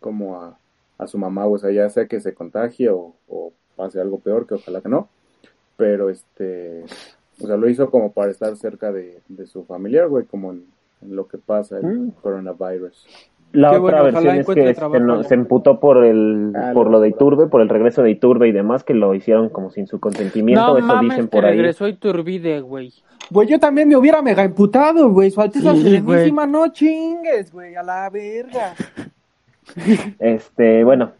como 0.00 0.40
a, 0.40 0.58
a 0.96 1.06
su 1.06 1.18
mamá, 1.18 1.46
o 1.46 1.58
sea, 1.58 1.70
ya 1.70 1.90
sea 1.90 2.06
que 2.06 2.20
se 2.22 2.32
contagie 2.32 2.88
o, 2.88 3.14
o 3.28 3.52
pase 3.76 4.00
algo 4.00 4.18
peor, 4.20 4.46
que 4.46 4.54
ojalá 4.54 4.80
que 4.80 4.88
no, 4.88 5.08
pero 5.76 6.08
este, 6.08 6.84
o 7.42 7.46
sea, 7.46 7.58
lo 7.58 7.68
hizo 7.68 7.90
como 7.90 8.12
para 8.12 8.30
estar 8.30 8.56
cerca 8.56 8.90
de, 8.90 9.20
de 9.28 9.46
su 9.46 9.64
familiar, 9.64 10.08
güey, 10.08 10.24
como 10.24 10.52
en, 10.52 10.64
en 11.02 11.14
lo 11.14 11.28
que 11.28 11.36
pasa 11.36 11.76
el 11.76 11.84
Mm. 11.84 12.10
coronavirus. 12.22 13.06
La 13.52 13.70
Qué 13.70 13.78
otra 13.78 14.02
bueno, 14.02 14.20
versión 14.22 14.36
es 14.36 14.46
que 14.46 15.00
no- 15.00 15.22
se 15.24 15.34
emputó 15.34 15.80
por 15.80 16.04
el 16.04 16.52
Ah, 16.54 16.70
por 16.72 16.88
lo 16.90 17.00
de. 17.00 17.08
Iturbe, 17.08 17.48
por 17.48 17.60
el 17.62 17.68
regreso 17.68 18.02
de 18.02 18.10
Iturbe 18.12 18.46
y 18.48 18.52
demás, 18.52 18.84
que 18.84 18.94
lo 18.94 19.12
hicieron 19.14 19.48
como 19.48 19.70
sin 19.70 19.88
su 19.88 19.98
consentimiento, 19.98 20.64
No 20.64 20.78
eso 20.78 20.86
mames, 20.86 21.10
dicen 21.10 21.24
que 21.26 21.30
por 21.36 21.44
ahí. 21.44 21.56
regresó 21.56 21.88
Iturbide, 21.88 22.60
güey. 22.60 22.92
Güey, 23.28 23.48
yo 23.48 23.58
también 23.58 23.88
me 23.88 23.96
hubiera 23.96 24.22
mega 24.22 24.44
imputado, 24.44 25.10
güey. 25.10 25.30
Su 25.32 25.40
Alteza 25.40 25.74
Sí, 25.74 25.82
Serenísima, 25.82 26.46
no 26.46 26.68
chingues, 26.68 27.52
güey, 27.52 27.74
a 27.74 27.82
la 27.82 28.08
verga. 28.10 28.74
Este, 30.18 30.84
bueno, 30.84 31.12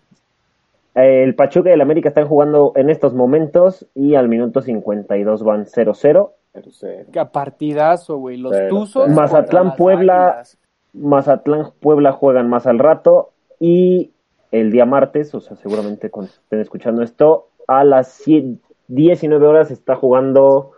el 0.94 1.34
Pachuca 1.34 1.70
y 1.70 1.72
el 1.72 1.80
América 1.80 2.08
están 2.08 2.26
jugando 2.26 2.72
en 2.76 2.90
estos 2.90 3.14
momentos 3.14 3.86
y 3.94 4.14
al 4.14 4.28
minuto 4.28 4.60
52 4.62 5.42
van 5.44 5.66
0-0. 5.66 6.32
Pero 6.52 6.70
sé, 6.72 7.06
Qué 7.12 7.24
partidazo, 7.26 8.16
güey. 8.18 8.36
Los 8.36 8.50
Pero, 8.52 8.68
Tuzos. 8.70 9.08
Mazatlán, 9.10 9.76
Puebla. 9.76 10.28
Águilas. 10.30 10.58
Mazatlán, 10.92 11.72
Puebla 11.80 12.12
juegan 12.12 12.48
más 12.48 12.66
al 12.66 12.78
rato 12.78 13.30
y 13.58 14.10
el 14.52 14.70
día 14.72 14.84
martes, 14.86 15.34
o 15.34 15.40
sea, 15.40 15.56
seguramente 15.56 16.10
cuando 16.10 16.32
estén 16.32 16.60
escuchando 16.60 17.02
esto, 17.02 17.48
a 17.68 17.84
las 17.84 18.26
cie- 18.26 18.58
19 18.88 19.46
horas 19.46 19.70
está 19.70 19.94
jugando 19.94 20.72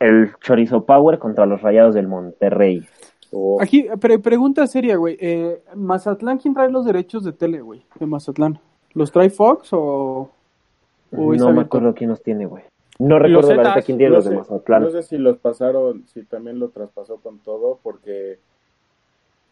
el 0.00 0.32
Chorizo 0.40 0.84
Power 0.84 1.18
contra 1.18 1.46
los 1.46 1.62
Rayados 1.62 1.94
del 1.94 2.08
Monterrey. 2.08 2.82
o- 3.32 3.60
Aquí, 3.60 3.86
pre- 4.00 4.18
pregunta 4.18 4.66
seria, 4.66 4.96
güey. 4.96 5.16
Eh, 5.20 5.62
Mazatlán, 5.74 6.38
¿quién 6.38 6.54
trae 6.54 6.70
los 6.70 6.84
derechos 6.84 7.24
de 7.24 7.32
tele, 7.32 7.60
güey? 7.60 7.84
De 7.98 8.06
Mazatlán. 8.06 8.58
¿Los 8.92 9.10
trae 9.12 9.30
Fox 9.30 9.70
o.? 9.72 10.30
no 11.10 11.52
me 11.52 11.62
acuerdo 11.62 11.94
quién 11.94 12.10
los 12.10 12.22
tiene, 12.22 12.46
güey. 12.46 12.64
No 12.98 13.18
recuerdo 13.18 13.54
la 13.54 13.62
neta 13.70 13.82
quién 13.82 13.98
tiene 13.98 14.10
no 14.10 14.16
los 14.16 14.24
de 14.24 14.36
Mazatlán. 14.36 14.82
no 14.82 14.90
sé 14.90 15.02
si 15.02 15.18
los 15.18 15.36
pasaron, 15.38 16.04
si 16.06 16.22
también 16.24 16.58
lo 16.60 16.68
traspasó 16.70 17.16
con 17.16 17.38
todo, 17.40 17.78
porque, 17.82 18.38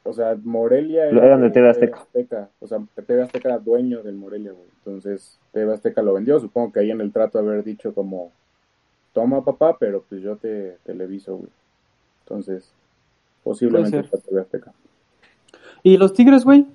o 0.04 0.12
sea, 0.12 0.36
Morelia 0.42 1.10
Lo 1.12 1.22
eran 1.22 1.42
de 1.42 1.50
TV 1.50 1.68
Azteca. 1.68 2.48
O 2.60 2.66
sea, 2.66 2.78
TV 3.06 3.22
Azteca 3.22 3.48
era 3.50 3.58
dueño 3.58 4.02
del 4.02 4.16
Morelia, 4.16 4.52
güey. 4.52 4.66
Entonces, 4.84 5.38
TV 5.52 5.72
Azteca 5.72 6.02
lo 6.02 6.14
vendió. 6.14 6.40
Supongo 6.40 6.72
que 6.72 6.80
ahí 6.80 6.90
en 6.90 7.00
el 7.00 7.12
trato 7.12 7.38
haber 7.38 7.62
dicho 7.62 7.94
como, 7.94 8.32
toma 9.12 9.44
papá, 9.44 9.76
pero 9.78 10.04
pues 10.08 10.20
yo 10.22 10.36
te 10.36 10.76
televiso, 10.84 11.36
güey. 11.36 11.50
Entonces, 12.24 12.72
posiblemente 13.44 14.02
sea 14.02 14.20
TV 14.20 14.40
Azteca. 14.40 14.72
¿Y 15.84 15.96
los 15.96 16.14
Tigres, 16.14 16.44
güey? 16.44 16.66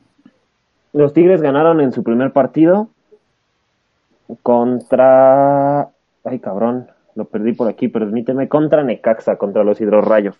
Los 0.93 1.13
Tigres 1.13 1.41
ganaron 1.41 1.81
en 1.81 1.91
su 1.91 2.03
primer 2.03 2.31
partido 2.31 2.89
contra. 4.41 5.89
Ay, 6.23 6.39
cabrón, 6.39 6.87
lo 7.15 7.25
perdí 7.25 7.53
por 7.53 7.67
aquí, 7.67 7.89
permíteme. 7.89 8.47
Contra 8.47 8.83
Necaxa, 8.83 9.37
contra 9.37 9.63
los 9.63 9.81
Hidrorrayos. 9.81 10.37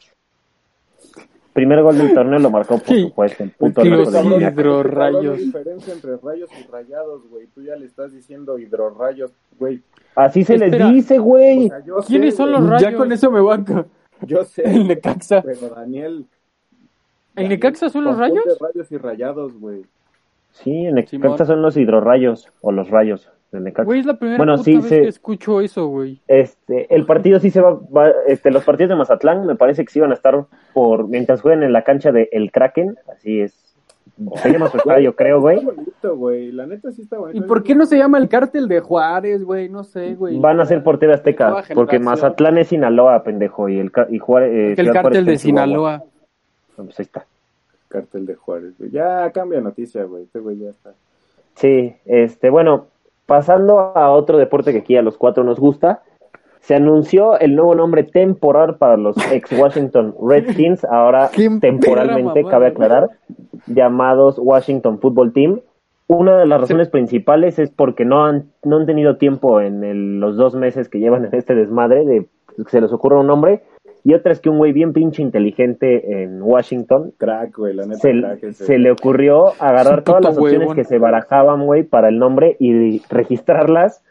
Primer 1.57 1.81
gol 1.81 1.97
del 1.97 2.13
torneo 2.13 2.37
lo 2.37 2.51
marcó, 2.51 2.77
por 2.77 2.95
supuesto, 2.95 3.43
el 3.43 3.49
puto. 3.49 3.83
Hidrorrayos. 3.83 4.11
¿Cuál 4.13 5.25
es 5.25 5.25
la 5.25 5.33
diferencia 5.37 5.93
entre 5.95 6.17
rayos 6.17 6.49
y 6.59 6.71
rayados, 6.71 7.27
güey? 7.31 7.47
Tú 7.47 7.63
ya 7.63 7.75
le 7.75 7.87
estás 7.87 8.11
diciendo 8.11 8.59
hidrorrayos, 8.59 9.31
güey. 9.57 9.81
Así 10.15 10.43
se 10.43 10.53
Espera. 10.53 10.85
les 10.85 10.93
dice, 10.95 11.17
güey. 11.17 11.65
O 11.65 11.69
sea, 11.69 11.83
yo 11.83 12.01
sé, 12.03 12.07
¿Quiénes 12.09 12.35
son 12.35 12.51
los 12.51 12.61
Ya 12.79 12.87
rayos? 12.89 12.93
con 13.01 13.11
eso 13.11 13.31
me 13.31 13.41
banca. 13.41 13.85
Yo 14.21 14.43
sé, 14.43 14.61
El 14.69 14.87
Necaxa. 14.87 15.41
pero 15.41 15.73
Daniel... 15.73 16.25
¿El 17.35 17.49
Necaxa 17.49 17.89
son 17.89 18.03
los 18.03 18.17
rayos? 18.17 18.43
rayos 18.59 18.91
y 18.91 18.97
rayados, 18.97 19.59
güey. 19.59 19.83
Sí, 20.51 20.85
en 20.85 20.93
Necaxa 20.93 21.45
son 21.45 21.63
los 21.63 21.75
Hidrorrayos, 21.75 22.49
o 22.61 22.71
los 22.71 22.87
Rayos. 22.91 23.31
Güey, 23.85 23.99
es 24.01 24.05
la 24.05 24.17
primera 24.19 24.37
Bueno, 24.37 24.53
puta 24.53 24.63
sí, 24.65 24.75
vez 24.75 24.83
sí. 24.85 24.89
que 24.95 25.07
escucho 25.07 25.61
eso, 25.61 25.87
güey. 25.87 26.21
Este, 26.27 26.93
el 26.93 27.05
partido 27.05 27.39
sí 27.39 27.49
se 27.49 27.61
va, 27.61 27.73
va- 27.73 28.11
este, 28.27 28.51
los 28.51 28.63
partidos 28.65 28.89
de 28.89 28.95
Mazatlán 28.97 29.45
me 29.47 29.55
parece 29.55 29.85
que 29.85 29.91
sí 29.91 29.99
van 30.01 30.11
a 30.11 30.15
estar 30.15 30.45
por, 30.73 31.07
mientras 31.07 31.41
jueguen 31.41 31.63
en 31.63 31.71
la 31.73 31.83
cancha 31.83 32.11
de 32.11 32.27
El 32.31 32.51
Kraken, 32.51 32.97
así 33.11 33.39
es. 33.39 33.63
Se 34.41 34.51
llama 34.51 34.67
su 34.69 34.77
estadio, 34.77 35.15
creo, 35.15 35.39
güey. 35.41 35.57
Está 35.59 35.71
bonito, 35.71 36.15
güey. 36.17 36.51
La 36.51 36.65
neta 36.65 36.91
sí 36.91 37.03
está 37.03 37.19
bonito. 37.19 37.37
¿Y 37.37 37.47
por 37.47 37.61
qué 37.63 37.75
no 37.75 37.85
se 37.85 37.97
llama 37.97 38.17
el 38.17 38.27
cártel 38.27 38.67
de 38.67 38.79
Juárez, 38.79 39.43
güey? 39.43 39.69
No 39.69 39.83
sé, 39.83 40.15
güey. 40.15 40.39
Van 40.39 40.59
a 40.59 40.65
ser 40.65 40.83
por 40.83 40.97
TV 40.97 41.13
Azteca, 41.13 41.63
porque. 41.75 41.99
Mazatlán 41.99 42.57
es 42.57 42.67
Sinaloa, 42.69 43.21
pendejo, 43.23 43.69
y 43.69 43.77
el, 43.79 43.91
ca- 43.91 44.07
y 44.09 44.17
Juárez, 44.17 44.51
eh, 44.51 44.69
El 44.77 44.87
Juárez 44.87 44.93
cártel 45.03 45.25
de. 45.25 45.37
Sinaloa. 45.37 46.03
Pues 46.75 46.99
ahí 46.99 47.03
está. 47.03 47.25
Cartel 47.89 48.25
de 48.25 48.35
Juárez, 48.35 48.73
güey. 48.79 48.89
Ya 48.91 49.29
cambia 49.31 49.61
noticia, 49.61 50.03
güey. 50.03 50.23
Este 50.23 50.39
güey 50.39 50.57
ya 50.57 50.69
está. 50.71 50.93
Sí, 51.55 51.95
este, 52.05 52.49
bueno, 52.49 52.87
pasando 53.27 53.79
a 53.79 54.09
otro 54.09 54.37
deporte 54.39 54.71
que 54.71 54.79
aquí 54.79 54.97
a 54.97 55.03
los 55.03 55.17
cuatro 55.17 55.43
nos 55.43 55.59
gusta, 55.59 56.01
se 56.59 56.73
anunció 56.75 57.37
el 57.39 57.55
nuevo 57.55 57.75
nombre 57.75 58.03
temporal 58.03 58.77
para 58.77 58.97
los 58.97 59.15
ex 59.31 59.51
Washington 59.51 60.15
Redskins, 60.27 60.83
ahora 60.85 61.29
temporalmente, 61.61 62.33
perra 62.41 62.49
cabe 62.49 62.67
aclarar, 62.67 63.09
llamados 63.67 64.39
Washington 64.39 64.99
Football 64.99 65.33
Team. 65.33 65.59
Una 66.07 66.37
de 66.39 66.45
las 66.47 66.61
razones 66.61 66.87
principales 66.89 67.59
es 67.59 67.69
porque 67.69 68.05
no 68.05 68.25
han, 68.25 68.45
no 68.63 68.77
han 68.77 68.85
tenido 68.85 69.17
tiempo 69.17 69.59
en 69.61 69.83
el- 69.83 70.19
los 70.19 70.37
dos 70.37 70.55
meses 70.55 70.87
que 70.89 70.99
llevan 70.99 71.25
en 71.25 71.35
este 71.35 71.53
desmadre 71.53 72.05
de 72.05 72.27
que 72.55 72.63
se 72.71 72.81
les 72.81 72.91
ocurra 72.93 73.19
un 73.19 73.27
nombre, 73.27 73.61
y 74.09 74.13
otra 74.13 74.31
es 74.31 74.39
que 74.39 74.49
un 74.49 74.57
güey 74.57 74.71
bien 74.71 74.93
pinche 74.93 75.21
inteligente 75.21 76.23
en 76.23 76.41
Washington 76.41 77.11
Crack, 77.17 77.57
güey. 77.57 77.73
La 77.75 77.85
neta, 77.85 77.99
se, 77.99 78.11
crack 78.11 78.43
ese. 78.43 78.65
se 78.65 78.77
le 78.77 78.91
ocurrió 78.91 79.47
agarrar 79.59 80.03
todas 80.03 80.23
las 80.23 80.37
opciones 80.37 80.59
huevón. 80.61 80.75
que 80.75 80.83
se 80.85 80.97
barajaban, 80.97 81.65
güey, 81.65 81.83
para 81.83 82.07
el 82.09 82.17
nombre 82.17 82.55
y 82.59 83.01
registrarlas, 83.09 84.03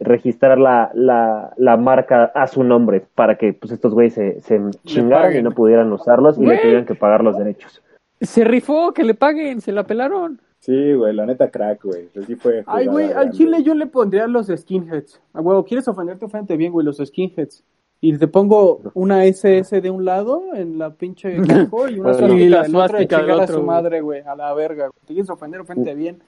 registrar 0.00 0.58
la, 0.58 0.90
la, 0.94 1.52
la 1.56 1.76
marca 1.76 2.24
a 2.34 2.46
su 2.46 2.64
nombre 2.64 3.02
para 3.14 3.36
que 3.36 3.52
pues 3.52 3.72
estos 3.72 3.94
güeyes 3.94 4.14
se, 4.14 4.40
se 4.40 4.60
chingaran 4.84 5.36
y 5.36 5.42
no 5.42 5.52
pudieran 5.52 5.92
usarlos 5.92 6.38
y 6.38 6.44
Güey. 6.44 6.56
le 6.56 6.62
tuvieran 6.62 6.84
que 6.86 6.94
pagar 6.94 7.22
los 7.22 7.36
derechos. 7.38 7.82
Se 8.20 8.44
rifó, 8.44 8.92
que 8.92 9.04
le 9.04 9.14
paguen, 9.14 9.60
se 9.60 9.72
la 9.72 9.84
pelaron. 9.84 10.40
Sí, 10.60 10.92
güey. 10.94 11.12
La 11.12 11.26
neta, 11.26 11.50
crack, 11.50 11.82
güey. 11.82 12.08
Sí 12.24 12.36
fue 12.36 12.62
Ay, 12.66 12.86
güey, 12.86 13.06
al 13.06 13.12
grande. 13.14 13.36
chile 13.36 13.62
yo 13.64 13.74
le 13.74 13.86
pondría 13.86 14.28
los 14.28 14.46
skinheads. 14.46 15.20
A 15.32 15.40
huevo, 15.40 15.64
¿quieres 15.64 15.88
ofenderte? 15.88 16.24
Oféndete 16.24 16.56
bien, 16.56 16.70
güey, 16.72 16.86
los 16.86 16.98
skinheads. 16.98 17.64
Y 18.04 18.18
te 18.18 18.26
pongo 18.26 18.80
una 18.94 19.24
SS 19.26 19.80
de 19.80 19.88
un 19.88 20.04
lado 20.04 20.42
en 20.54 20.76
la 20.78 20.90
pinche 20.90 21.36
casco 21.70 21.88
y 21.88 22.00
una 22.00 22.12
Bueno. 22.12 22.18
suástica 22.28 22.42
Y 22.42 22.48
la 22.48 22.62
del 22.64 22.74
otro 22.76 22.96
del 22.98 23.40
a 23.40 23.46
su 23.46 23.62
madre, 23.62 24.00
güey, 24.00 24.20
a 24.22 24.34
la 24.34 24.52
verga. 24.54 24.88
güey. 24.88 24.98
¿Te 25.06 25.14
quieres 25.14 25.30
ofender? 25.30 25.62
Bien. 25.94 26.18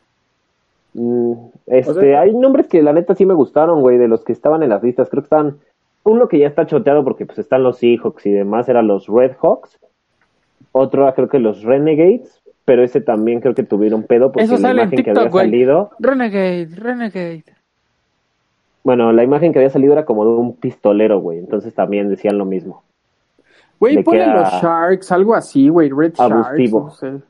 Mm, 0.94 1.32
este, 1.66 1.90
O 1.90 1.94
sea- 1.94 2.20
hay 2.20 2.32
nombres 2.34 2.68
que 2.68 2.80
la 2.80 2.92
neta 2.92 3.14
sí 3.16 3.26
me 3.26 3.34
gustaron, 3.34 3.80
güey, 3.80 3.98
de 3.98 4.06
los 4.08 4.22
que 4.24 4.32
estaban 4.32 4.62
en 4.62 4.70
las 4.70 4.82
listas. 4.82 5.10
Creo 5.10 5.22
que 5.22 5.26
están. 5.26 5.58
Uno 6.04 6.28
que 6.28 6.38
ya 6.38 6.46
está 6.46 6.66
choteado 6.66 7.02
porque 7.02 7.26
pues 7.26 7.38
están 7.38 7.62
los 7.64 7.78
Seahawks 7.78 8.24
y 8.26 8.30
demás, 8.30 8.68
eran 8.68 8.86
los 8.86 9.06
Red 9.08 9.32
Hawks. 9.42 9.78
Otro 10.72 11.02
era 11.02 11.14
creo 11.14 11.28
que 11.28 11.38
los 11.38 11.62
Renegades, 11.62 12.40
pero 12.64 12.84
ese 12.84 13.00
también 13.00 13.40
creo 13.40 13.54
que 13.54 13.62
tuvieron 13.64 14.02
pedo 14.02 14.30
porque 14.30 14.44
Eso 14.44 14.54
la 14.54 14.58
sale 14.60 14.82
en 14.82 14.88
imagen 14.88 14.96
que 14.98 15.02
TikTok, 15.04 15.18
había 15.18 15.30
güey. 15.30 15.44
salido. 15.46 15.90
Renegade, 15.98 16.68
Renegade. 16.76 17.44
Bueno, 18.84 19.12
la 19.12 19.24
imagen 19.24 19.52
que 19.52 19.58
había 19.58 19.70
salido 19.70 19.94
era 19.94 20.04
como 20.04 20.24
de 20.24 20.30
un 20.30 20.56
pistolero, 20.56 21.18
güey. 21.18 21.38
Entonces 21.38 21.74
también 21.74 22.10
decían 22.10 22.38
lo 22.38 22.44
mismo. 22.44 22.84
Güey, 23.80 23.96
Le 23.96 24.04
ponle 24.04 24.26
los 24.26 24.48
Sharks, 24.62 25.10
algo 25.10 25.34
así, 25.34 25.68
güey, 25.68 25.90
Red 25.90 26.14
abusivo. 26.18 26.90
Sharks, 26.90 27.02
no 27.02 27.18
sé. 27.18 27.24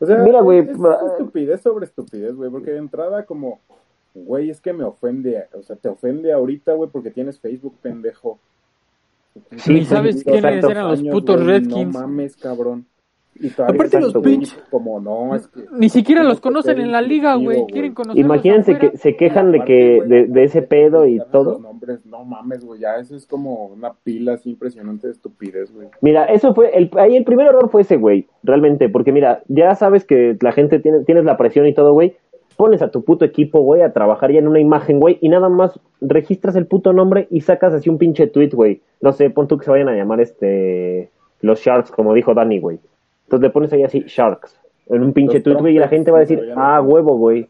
O 0.00 0.06
sea, 0.06 0.18
Mira, 0.18 0.40
güey, 0.42 0.58
es, 0.58 0.68
es 0.68 1.12
estupidez 1.12 1.62
sobre 1.62 1.86
estupidez, 1.86 2.34
güey, 2.34 2.50
porque 2.50 2.72
de 2.72 2.78
entrada 2.78 3.24
como, 3.24 3.60
güey, 4.14 4.50
es 4.50 4.60
que 4.60 4.72
me 4.72 4.84
ofende, 4.84 5.46
o 5.54 5.62
sea, 5.62 5.76
te 5.76 5.88
ofende 5.88 6.32
ahorita, 6.32 6.74
güey, 6.74 6.90
porque 6.90 7.10
tienes 7.10 7.38
Facebook, 7.38 7.76
pendejo. 7.80 8.38
Sí, 9.56 9.78
¿Y 9.78 9.84
sabes 9.84 10.22
quiénes 10.22 10.64
eran 10.64 10.88
los 10.88 11.02
putos 11.02 11.36
güey, 11.36 11.46
Redskins? 11.46 11.94
No 11.94 12.00
mames, 12.00 12.36
cabrón. 12.36 12.86
Y 13.40 13.48
Aparte 13.48 14.00
los 14.00 14.14
pinches- 14.14 14.56
Como 14.70 15.00
no, 15.00 15.34
es 15.34 15.48
que... 15.48 15.64
Ni 15.72 15.88
siquiera 15.88 16.22
los 16.22 16.40
conocen 16.40 16.80
en 16.80 16.92
la 16.92 17.02
liga, 17.02 17.34
güey. 17.34 17.66
Quieren 17.66 17.92
conocerlos 17.92 18.24
Imagínense 18.24 18.78
que 18.78 18.96
se 18.96 19.16
quejan 19.16 19.50
de 19.50 19.64
que 19.64 20.02
de, 20.06 20.26
de 20.26 20.44
ese 20.44 20.62
pedo 20.62 21.06
y 21.06 21.20
todo. 21.32 21.58
nombres, 21.58 22.06
no 22.06 22.24
mames, 22.24 22.64
güey, 22.64 22.80
ya 22.80 22.96
eso 22.96 23.16
es 23.16 23.26
como 23.26 23.66
una 23.66 23.92
pila 23.92 24.34
así 24.34 24.50
impresionante 24.50 25.08
de 25.08 25.12
estupidez, 25.12 25.72
güey. 25.74 25.88
Mira, 26.00 26.24
eso 26.26 26.54
fue, 26.54 26.70
el, 26.76 26.90
ahí 26.96 27.16
el 27.16 27.24
primer 27.24 27.46
error 27.48 27.68
fue 27.70 27.82
ese, 27.82 27.96
güey, 27.96 28.28
realmente, 28.42 28.88
porque 28.88 29.12
mira, 29.12 29.42
ya 29.48 29.74
sabes 29.74 30.04
que 30.04 30.36
la 30.40 30.52
gente 30.52 30.78
tiene, 30.78 31.00
tienes 31.04 31.24
la 31.24 31.36
presión 31.36 31.66
y 31.66 31.74
todo, 31.74 31.92
güey, 31.92 32.16
pones 32.56 32.82
a 32.82 32.90
tu 32.90 33.02
puto 33.04 33.24
equipo, 33.24 33.60
güey, 33.62 33.82
a 33.82 33.92
trabajar 33.92 34.30
ya 34.30 34.38
en 34.38 34.46
una 34.48 34.60
imagen, 34.60 35.00
güey, 35.00 35.18
y 35.20 35.28
nada 35.28 35.48
más 35.48 35.78
registras 36.00 36.54
el 36.56 36.66
puto 36.66 36.92
nombre 36.92 37.26
y 37.30 37.40
sacas 37.40 37.74
así 37.74 37.90
un 37.90 37.98
pinche 37.98 38.28
tweet, 38.28 38.50
güey. 38.50 38.80
No 39.00 39.12
sé, 39.12 39.28
pon 39.30 39.48
tú 39.48 39.58
que 39.58 39.64
se 39.64 39.70
vayan 39.72 39.88
a 39.88 39.96
llamar 39.96 40.20
este, 40.20 41.10
los 41.40 41.60
Sharks, 41.60 41.90
como 41.90 42.14
dijo 42.14 42.32
Dani, 42.34 42.60
güey. 42.60 42.78
Entonces 43.24 43.42
le 43.42 43.50
pones 43.50 43.72
ahí 43.72 43.82
así, 43.82 44.04
Sharks, 44.06 44.60
en 44.86 45.02
un 45.02 45.12
pinche 45.12 45.38
Los 45.38 45.44
tweet, 45.44 45.56
güey, 45.56 45.76
y 45.76 45.78
la 45.78 45.88
gente 45.88 46.10
va 46.10 46.18
a 46.18 46.20
decir, 46.20 46.40
ah, 46.56 46.80
huevo, 46.80 47.16
güey. 47.16 47.48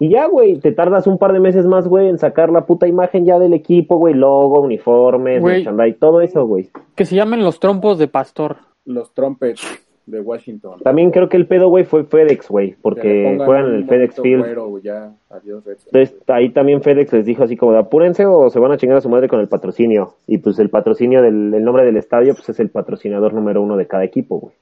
Y 0.00 0.10
ya, 0.10 0.26
güey, 0.26 0.58
te 0.58 0.72
tardas 0.72 1.06
un 1.06 1.18
par 1.18 1.32
de 1.32 1.40
meses 1.40 1.66
más, 1.66 1.86
güey, 1.86 2.08
en 2.08 2.18
sacar 2.18 2.50
la 2.50 2.66
puta 2.66 2.88
imagen 2.88 3.24
ya 3.24 3.38
del 3.38 3.54
equipo, 3.54 3.96
güey, 3.96 4.14
logo, 4.14 4.60
uniformes, 4.60 5.42
merchandise, 5.42 5.98
todo 5.98 6.20
eso, 6.20 6.46
güey. 6.46 6.68
Que 6.96 7.04
se 7.04 7.14
llamen 7.14 7.44
los 7.44 7.60
trompos 7.60 7.98
de 7.98 8.08
pastor. 8.08 8.56
Los 8.84 9.14
Trumpets 9.14 9.84
de 10.06 10.20
Washington. 10.20 10.80
También 10.82 11.10
creo 11.10 11.28
que 11.28 11.36
el 11.36 11.46
pedo, 11.46 11.68
güey, 11.68 11.84
fue 11.84 12.04
FedEx, 12.04 12.48
güey, 12.48 12.74
porque 12.82 13.38
juegan 13.42 13.66
en 13.66 13.74
el 13.76 13.86
FedEx 13.86 14.20
Field. 14.20 14.44
güero, 14.44 14.68
güey, 14.68 14.82
ya, 14.82 15.14
adiós, 15.30 15.64
Redskins. 15.64 15.94
Entonces, 15.94 16.22
ahí 16.28 16.50
también 16.50 16.82
FedEx 16.82 17.12
les 17.12 17.24
dijo 17.24 17.44
así 17.44 17.56
como 17.56 17.72
de 17.72 17.78
apúrense 17.78 18.26
o 18.26 18.50
se 18.50 18.58
van 18.58 18.72
a 18.72 18.76
chingar 18.76 18.98
a 18.98 19.00
su 19.00 19.08
madre 19.08 19.28
con 19.28 19.40
el 19.40 19.48
patrocinio. 19.48 20.16
Y 20.26 20.38
pues 20.38 20.58
el 20.58 20.68
patrocinio 20.68 21.22
del 21.22 21.54
el 21.54 21.64
nombre 21.64 21.84
del 21.84 21.96
estadio, 21.96 22.34
pues 22.34 22.48
es 22.48 22.60
el 22.60 22.68
patrocinador 22.68 23.32
número 23.32 23.62
uno 23.62 23.76
de 23.76 23.86
cada 23.86 24.04
equipo, 24.04 24.38
güey. 24.38 24.54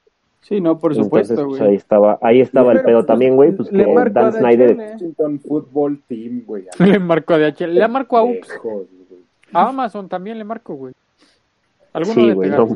Sí, 0.43 0.59
no, 0.61 0.77
por 0.77 0.91
Entonces, 0.91 1.05
supuesto, 1.27 1.35
pues, 1.47 1.59
güey. 1.59 1.69
ahí 1.71 1.75
estaba, 1.75 2.19
ahí 2.21 2.41
estaba 2.41 2.71
el 2.73 2.79
Pero, 2.79 2.85
pedo 2.87 2.97
pues, 2.99 3.07
también, 3.07 3.35
güey, 3.35 3.51
pues 3.53 3.71
le 3.71 3.85
que 3.85 3.93
marco 3.93 4.13
Dan 4.13 4.25
a 4.25 4.31
Snyder. 4.33 4.75
Washington 4.77 5.39
Football 5.39 6.01
Team, 6.07 6.43
güey. 6.45 6.65
Le 6.79 6.99
marco 6.99 7.33
a 7.33 7.37
DHL. 7.37 7.73
Le 7.73 7.87
marco 7.87 8.17
a 8.17 8.23
Ups. 8.23 8.49
A 9.53 9.69
Amazon 9.69 10.09
también 10.09 10.37
le 10.37 10.43
marco, 10.43 10.73
güey. 10.75 10.93
Sí, 12.03 12.31
güey, 12.33 12.49
no, 12.49 12.67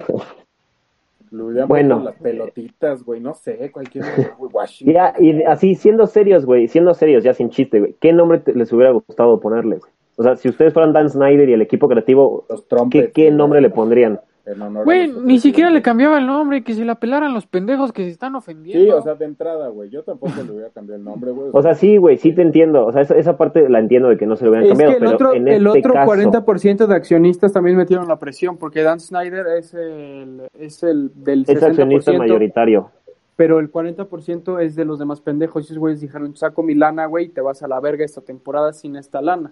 Bueno. 1.68 2.00
las 2.04 2.16
pelotitas, 2.16 3.04
güey, 3.04 3.20
no 3.20 3.34
sé, 3.34 3.70
cualquier. 3.72 4.06
Ya, 4.82 5.14
y 5.20 5.44
así, 5.44 5.76
siendo 5.76 6.08
serios, 6.08 6.46
güey, 6.46 6.68
siendo 6.68 6.94
serios, 6.94 7.24
ya 7.24 7.34
sin 7.34 7.50
chiste, 7.50 7.80
güey, 7.80 7.96
¿qué 8.00 8.14
nombre 8.14 8.40
te- 8.40 8.54
les 8.54 8.72
hubiera 8.72 8.92
gustado 8.92 9.40
ponerle, 9.40 9.78
güey? 9.78 9.92
O 10.18 10.24
sea, 10.24 10.36
si 10.36 10.50
ustedes 10.50 10.74
fueran 10.74 10.94
Dan 10.94 11.10
Snyder 11.10 11.50
y 11.50 11.54
el 11.54 11.62
equipo 11.62 11.88
creativo, 11.90 12.46
Los 12.50 12.64
¿qué, 12.90 13.12
qué 13.12 13.30
nombre 13.30 13.60
le 13.62 13.70
pondrían? 13.70 14.20
En 14.48 14.62
honor 14.62 14.86
Güey, 14.86 15.12
ni 15.12 15.40
siquiera 15.40 15.70
le 15.70 15.82
cambiaba 15.82 16.18
el 16.18 16.26
nombre, 16.26 16.64
que 16.64 16.74
se 16.74 16.86
la 16.86 16.96
pelaran 16.96 17.34
los 17.34 17.46
pendejos 17.46 17.92
que 17.92 18.04
se 18.04 18.10
están 18.12 18.34
ofendiendo. 18.36 18.84
Sí, 18.84 18.90
o 18.92 19.02
sea, 19.02 19.16
de 19.16 19.26
entrada, 19.26 19.68
güey. 19.68 19.90
Yo 19.90 20.04
tampoco 20.04 20.34
le 20.42 20.52
hubiera 20.52 20.70
cambiado 20.70 20.98
el 20.98 21.04
nombre, 21.04 21.32
güey. 21.32 21.50
O 21.52 21.62
sea, 21.62 21.76
sí, 21.76 21.98
güey, 21.98 22.18
sí 22.18 22.32
te 22.32 22.44
entiendo. 22.44 22.86
O 22.86 22.94
sea, 22.94 23.02
esa, 23.02 23.16
esa 23.16 23.36
parte 23.36 23.68
la 23.68 23.80
entiendo 23.80 24.08
de 24.08 24.18
que 24.18 24.26
no 24.26 24.38
se 24.38 24.46
lo 24.46 24.52
hubieran 24.52 24.66
Es 24.66 24.70
cambiado, 24.72 24.92
que 24.92 24.98
el 24.98 25.04
pero 25.04 25.16
otro, 25.16 25.34
en 25.34 25.48
el 25.50 25.68
este 25.68 25.80
otro 25.80 25.94
caso, 25.94 26.12
40% 26.12 26.88
de 26.88 26.96
accionistas 26.96 27.52
también 27.52 27.76
metieron 27.76 28.08
la 28.08 28.20
presión, 28.20 28.56
porque 28.56 28.84
Dan 28.84 29.02
Snyder 29.02 29.48
es 29.58 29.74
el, 29.74 30.44
es 30.58 30.82
el 30.82 31.12
del 31.14 31.44
es 31.46 31.62
accionista 31.62 32.14
60%, 32.14 32.18
mayoritario. 32.18 32.92
pero 33.36 33.60
el 33.60 33.70
40% 33.70 34.62
es 34.62 34.78
de 34.78 34.86
los 34.86 34.98
demás 34.98 35.20
pendejos. 35.20 35.64
Y 35.64 35.66
esos 35.66 35.78
güeyes 35.78 36.00
dijeron, 36.00 36.38
saco 36.38 36.64
mi 36.64 36.74
lana, 36.74 37.06
güey, 37.06 37.26
y 37.26 37.30
te 37.30 37.42
vas 37.42 37.64
a 37.64 37.68
la 37.68 37.82
verga 37.82 38.06
esta 38.06 38.22
temporada 38.22 38.72
sin 38.72 38.96
esta 38.96 39.22
lana. 39.22 39.52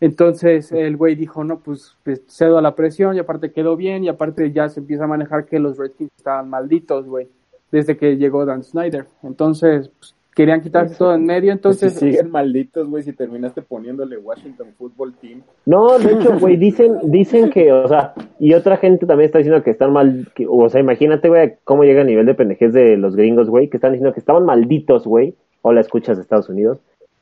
Entonces 0.00 0.72
el 0.72 0.96
güey 0.96 1.14
dijo, 1.14 1.44
no, 1.44 1.58
pues, 1.60 1.96
pues, 2.04 2.22
cedo 2.26 2.58
a 2.58 2.62
la 2.62 2.74
presión 2.74 3.16
y 3.16 3.18
aparte 3.18 3.52
quedó 3.52 3.76
bien 3.76 4.04
y 4.04 4.08
aparte 4.08 4.50
ya 4.50 4.68
se 4.68 4.80
empieza 4.80 5.04
a 5.04 5.08
manejar 5.08 5.44
que 5.44 5.58
los 5.58 5.76
Redskins 5.76 6.10
estaban 6.16 6.48
malditos, 6.48 7.06
güey, 7.06 7.28
desde 7.70 7.96
que 7.96 8.16
llegó 8.16 8.46
Dan 8.46 8.62
Snyder. 8.64 9.06
Entonces 9.22 9.90
pues, 9.98 10.14
querían 10.34 10.62
quitarse 10.62 10.94
todo 10.94 11.12
en 11.14 11.26
medio, 11.26 11.52
Pues 11.60 11.78
si 11.78 11.84
entonces... 11.86 11.94
siguen 11.98 12.30
malditos, 12.30 12.88
güey, 12.88 13.02
si 13.02 13.12
terminaste 13.12 13.60
poniéndole 13.60 14.16
Washington 14.16 14.68
Football 14.78 15.14
Team. 15.20 15.42
No, 15.66 15.98
de 15.98 16.12
hecho, 16.14 16.38
güey, 16.38 16.56
dicen, 16.56 16.94
dicen 17.04 17.50
que, 17.50 17.70
o 17.70 17.86
sea, 17.86 18.14
y 18.38 18.54
otra 18.54 18.78
gente 18.78 19.04
también 19.04 19.26
está 19.26 19.38
diciendo 19.38 19.62
que 19.62 19.70
están 19.70 19.92
mal, 19.92 20.28
que- 20.34 20.46
o 20.48 20.66
sea, 20.70 20.80
imagínate, 20.80 21.28
güey, 21.28 21.56
cómo 21.64 21.82
llega 21.84 22.00
el 22.00 22.06
nivel 22.06 22.24
de 22.24 22.34
pendejez 22.34 22.72
de 22.72 22.96
los 22.96 23.16
gringos, 23.16 23.50
güey, 23.50 23.68
que 23.68 23.76
están 23.76 23.92
diciendo 23.92 24.14
que 24.14 24.20
estaban 24.20 24.46
malditos, 24.46 25.06
güey, 25.06 25.34
o 25.60 25.74
la 25.74 25.82
escuchas 25.82 26.16
de 26.16 26.22
Estados 26.22 26.48
Unidos, 26.48 26.78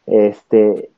este, 0.06 0.90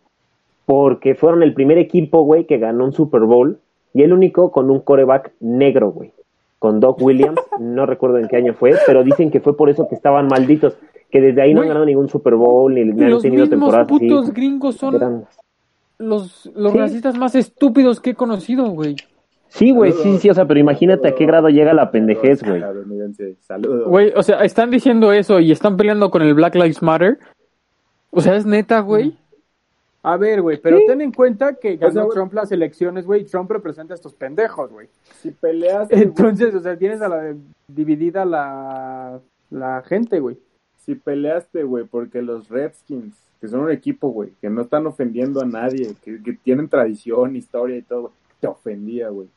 porque 0.71 1.17
fueron 1.17 1.43
el 1.43 1.53
primer 1.53 1.79
equipo, 1.79 2.23
güey, 2.23 2.45
que 2.47 2.59
ganó 2.59 2.85
un 2.85 2.93
Super 2.93 3.23
Bowl, 3.23 3.59
y 3.93 4.03
el 4.03 4.13
único 4.13 4.53
con 4.53 4.71
un 4.71 4.79
coreback 4.79 5.33
negro, 5.41 5.91
güey, 5.91 6.13
con 6.61 6.79
Doc 6.79 7.03
Williams, 7.03 7.41
no 7.59 7.87
recuerdo 7.87 8.19
en 8.19 8.29
qué 8.29 8.37
año 8.37 8.55
fue, 8.55 8.75
pero 8.87 9.03
dicen 9.03 9.33
que 9.33 9.41
fue 9.41 9.57
por 9.57 9.69
eso 9.69 9.89
que 9.89 9.97
estaban 9.97 10.29
malditos, 10.29 10.77
que 11.11 11.21
desde 11.21 11.43
ahí 11.43 11.55
no 11.55 11.63
han 11.63 11.67
ganado 11.67 11.87
ningún 11.87 12.09
Super 12.09 12.37
Bowl, 12.37 12.73
ni, 12.73 12.85
ni 12.85 13.03
han 13.03 13.11
Los 13.11 13.23
tenido 13.23 13.49
temporadas 13.49 13.89
así. 13.91 13.99
putos 14.09 14.33
gringos 14.33 14.77
son 14.77 15.25
los, 15.99 16.49
los 16.55 16.71
Sí. 16.73 16.79
racistas 16.79 17.19
más 17.19 17.35
estúpidos 17.35 18.01
que 18.01 18.11
he 18.11 18.15
conocido, 18.15 18.69
güey. 18.71 18.95
Sí, 19.49 19.73
güey, 19.73 19.91
sí, 19.91 20.19
sí, 20.19 20.31
o 20.31 20.35
sea, 20.35 20.47
pero 20.47 20.61
imagínate 20.61 21.09
a 21.09 21.15
qué 21.17 21.27
grado 21.27 21.49
llega 21.49 21.75
la 21.75 21.91
pendejez, 21.91 22.45
güey. 22.45 22.63
Güey, 23.87 24.13
o 24.15 24.23
sea, 24.23 24.45
están 24.45 24.71
diciendo 24.71 25.13
eso 25.13 25.41
y 25.41 25.51
están 25.51 25.77
peleando 25.77 26.11
con 26.13 26.23
el 26.23 26.33
Black 26.35 26.55
Lives 26.55 26.81
Matter. 26.81 27.19
O 28.13 28.21
sea, 28.21 28.37
es 28.37 28.47
neta, 28.47 28.79
güey. 28.79 29.17
A 30.03 30.17
ver, 30.17 30.41
güey, 30.41 30.59
pero 30.59 30.79
ten 30.87 31.01
en 31.03 31.13
cuenta 31.13 31.55
que 31.55 31.77
ganó 31.77 31.93
sea, 32.05 32.09
Trump 32.15 32.33
las 32.33 32.51
elecciones, 32.53 33.05
güey, 33.05 33.23
y 33.23 33.25
Trump 33.25 33.51
representa 33.51 33.93
a 33.93 33.97
estos 33.97 34.15
pendejos, 34.15 34.71
güey. 34.73 34.89
Si 35.21 35.31
peleaste, 35.31 35.95
güey, 35.95 36.07
Entonces, 36.09 36.55
o 36.55 36.61
sea, 36.61 36.77
tienes 36.77 37.03
a 37.03 37.09
la 37.09 37.35
dividida 37.69 38.25
la, 38.25 39.21
la 39.51 39.83
gente, 39.83 40.21
güey. 40.21 40.39
si 40.79 40.95
peleaste, 40.95 41.65
güey, 41.65 41.85
porque 41.85 42.23
los 42.23 42.49
Redskins, 42.49 43.15
que 43.41 43.49
son 43.49 43.61
un 43.61 43.71
equipo, 43.71 44.09
güey, 44.09 44.31
que 44.41 44.49
no 44.49 44.63
están 44.63 44.87
ofendiendo 44.87 45.43
a 45.43 45.45
nadie, 45.45 45.95
que, 46.03 46.23
que 46.23 46.33
tienen 46.33 46.69
tradición, 46.69 47.37
historia 47.37 47.77
y 47.77 47.83
todo, 47.83 48.13
te 48.41 48.47
ofendía, 48.47 49.11
güey. 49.11 49.29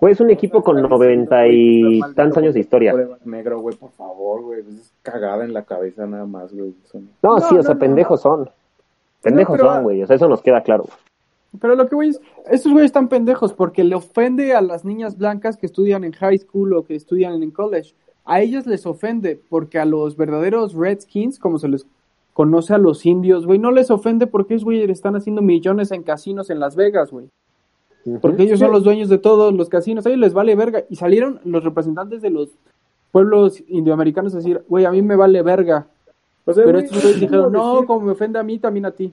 Güey, 0.00 0.12
es 0.12 0.20
un 0.20 0.30
equipo 0.30 0.62
con 0.62 0.80
noventa 0.82 1.46
y 1.48 2.00
tantos 2.14 2.38
años 2.38 2.54
de 2.54 2.60
historia. 2.60 2.94
Negro, 3.24 3.60
güey, 3.60 3.76
por 3.76 3.90
favor, 3.90 4.42
güey, 4.42 4.60
es 4.60 4.92
cagada 5.02 5.44
en 5.44 5.52
la 5.52 5.64
cabeza 5.64 6.06
nada 6.06 6.26
más, 6.26 6.52
güey. 6.52 6.74
No- 7.22 7.40
sí, 7.40 7.56
o 7.56 7.62
sea, 7.62 7.74
no, 7.74 7.80
pendejos 7.80 8.20
son. 8.20 8.48
Pendejos 9.22 9.58
pero- 9.58 9.72
son, 9.72 9.82
güey, 9.82 10.02
o 10.02 10.06
sea, 10.06 10.16
eso 10.16 10.28
nos 10.28 10.42
queda 10.42 10.62
claro. 10.62 10.86
Pero 11.60 11.74
lo 11.74 11.88
que 11.88 11.96
güey 11.96 12.10
es, 12.10 12.20
estos 12.48 12.70
güeyes 12.72 12.90
están 12.90 13.08
pendejos 13.08 13.52
porque 13.52 13.82
le 13.82 13.96
ofende 13.96 14.54
a 14.54 14.60
las 14.60 14.84
niñas 14.84 15.18
blancas 15.18 15.56
que 15.56 15.66
estudian 15.66 16.04
en 16.04 16.12
high 16.12 16.38
school 16.38 16.74
o 16.74 16.84
que 16.84 16.94
estudian 16.94 17.42
en 17.42 17.50
college. 17.50 17.94
A 18.24 18.40
ellas 18.40 18.66
les 18.66 18.86
ofende 18.86 19.40
porque 19.48 19.78
a 19.78 19.84
los 19.84 20.16
verdaderos 20.16 20.74
Redskins, 20.74 21.40
como 21.40 21.58
se 21.58 21.68
les 21.68 21.86
conoce 22.34 22.72
a 22.72 22.78
los 22.78 23.04
indios, 23.04 23.46
güey, 23.46 23.58
no 23.58 23.72
les 23.72 23.90
ofende 23.90 24.28
porque 24.28 24.54
esos 24.54 24.64
güeyes 24.64 24.88
están 24.90 25.16
haciendo 25.16 25.42
millones 25.42 25.90
en 25.90 26.04
casinos 26.04 26.50
en 26.50 26.60
Las 26.60 26.76
Vegas, 26.76 27.10
güey. 27.10 27.28
Porque 28.22 28.44
ellos 28.44 28.60
son 28.60 28.72
los 28.72 28.84
dueños 28.84 29.08
de 29.08 29.18
todos 29.18 29.52
los 29.52 29.68
casinos, 29.68 30.06
a 30.06 30.08
ellos 30.08 30.20
les 30.20 30.32
vale 30.32 30.54
verga. 30.54 30.84
Y 30.88 30.96
salieron 30.96 31.40
los 31.44 31.64
representantes 31.64 32.22
de 32.22 32.30
los 32.30 32.48
pueblos 33.10 33.62
indioamericanos 33.68 34.32
a 34.34 34.38
decir, 34.38 34.64
güey, 34.68 34.84
a 34.84 34.90
mí 34.90 35.02
me 35.02 35.16
vale 35.16 35.42
verga. 35.42 35.88
O 36.44 36.52
sea, 36.52 36.64
Pero 36.64 36.78
güey, 36.78 36.84
estos 36.84 37.02
güeyes 37.02 37.14
es 37.16 37.20
dijeron, 37.20 37.52
no, 37.52 37.74
decir- 37.74 37.86
como 37.86 38.06
me 38.06 38.12
ofende 38.12 38.38
a 38.38 38.42
mí, 38.42 38.58
también 38.58 38.86
a 38.86 38.90
ti. 38.90 39.12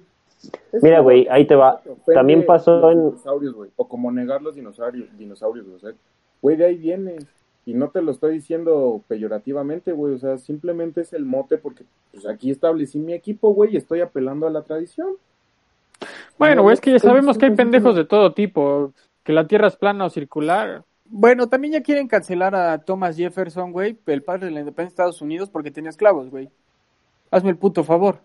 es 0.71 0.81
Mira, 0.83 0.99
güey, 1.01 1.27
ahí 1.29 1.45
te 1.45 1.55
va. 1.55 1.81
También 2.13 2.45
pasó 2.45 2.79
los 2.79 2.91
en- 2.93 3.05
dinosaurios, 3.09 3.53
güey, 3.53 3.69
o 3.75 3.87
como 3.87 4.11
negar 4.11 4.41
los 4.41 4.55
dinosaurios, 4.55 5.07
dinosaurios, 5.17 5.65
güey, 5.65 5.75
o 5.77 5.79
sea, 5.79 5.91
güey, 6.41 6.55
de 6.55 6.65
ahí 6.65 6.75
vienes. 6.77 7.25
Y 7.65 7.73
no 7.73 7.89
te 7.89 8.01
lo 8.01 8.11
estoy 8.11 8.33
diciendo 8.35 9.01
peyorativamente, 9.09 9.91
güey, 9.91 10.13
o 10.13 10.17
sea, 10.17 10.37
simplemente 10.37 11.01
es 11.01 11.11
el 11.11 11.25
mote 11.25 11.57
porque 11.57 11.83
pues 12.13 12.25
aquí 12.25 12.49
establecí 12.49 12.97
mi 12.97 13.11
equipo, 13.13 13.53
güey, 13.53 13.73
y 13.73 13.77
estoy 13.77 13.99
apelando 13.99 14.47
a 14.47 14.49
la 14.49 14.61
tradición. 14.61 15.09
Bueno, 16.37 16.57
No, 16.57 16.63
güey, 16.63 16.75
es 16.75 16.81
que 16.81 16.91
ya 16.91 16.99
sabemos 16.99 17.37
que 17.37 17.45
hay 17.47 17.55
pendejos 17.55 17.95
de 17.95 18.05
todo 18.05 18.33
tipo. 18.33 18.93
Que 19.23 19.33
la 19.33 19.47
Tierra 19.47 19.67
es 19.67 19.75
plana 19.75 20.05
o 20.05 20.09
circular. 20.09 20.83
Bueno, 21.09 21.47
también 21.49 21.73
ya 21.73 21.81
quieren 21.81 22.07
cancelar 22.07 22.55
a 22.55 22.77
Thomas 22.77 23.17
Jefferson, 23.17 23.71
güey, 23.73 23.97
el 24.05 24.23
padre 24.23 24.45
de 24.45 24.51
la 24.51 24.59
independencia 24.59 25.03
de 25.03 25.09
Estados 25.09 25.21
Unidos, 25.21 25.49
porque 25.49 25.71
tenía 25.71 25.89
esclavos, 25.89 26.29
güey. 26.29 26.49
Hazme 27.31 27.51
el 27.51 27.57
puto 27.57 27.83
favor. 27.83 28.19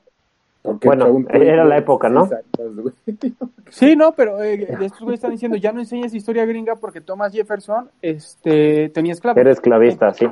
Bueno, 0.62 1.24
era 1.32 1.64
de 1.64 1.68
la 1.68 1.76
época, 1.76 2.08
¿no? 2.08 2.28
Sí, 3.68 3.96
no, 3.96 4.12
pero 4.12 4.42
eh, 4.42 4.68
estos 4.80 5.00
güeyes 5.00 5.18
están 5.18 5.32
diciendo, 5.32 5.56
ya 5.56 5.72
no 5.72 5.80
enseñes 5.80 6.14
historia 6.14 6.44
gringa 6.44 6.76
porque 6.76 7.00
Thomas 7.00 7.32
Jefferson 7.32 7.90
este, 8.00 8.88
tenía 8.90 9.12
esclavos. 9.12 9.40
Era 9.40 9.50
esclavista, 9.50 10.14
sí. 10.14 10.26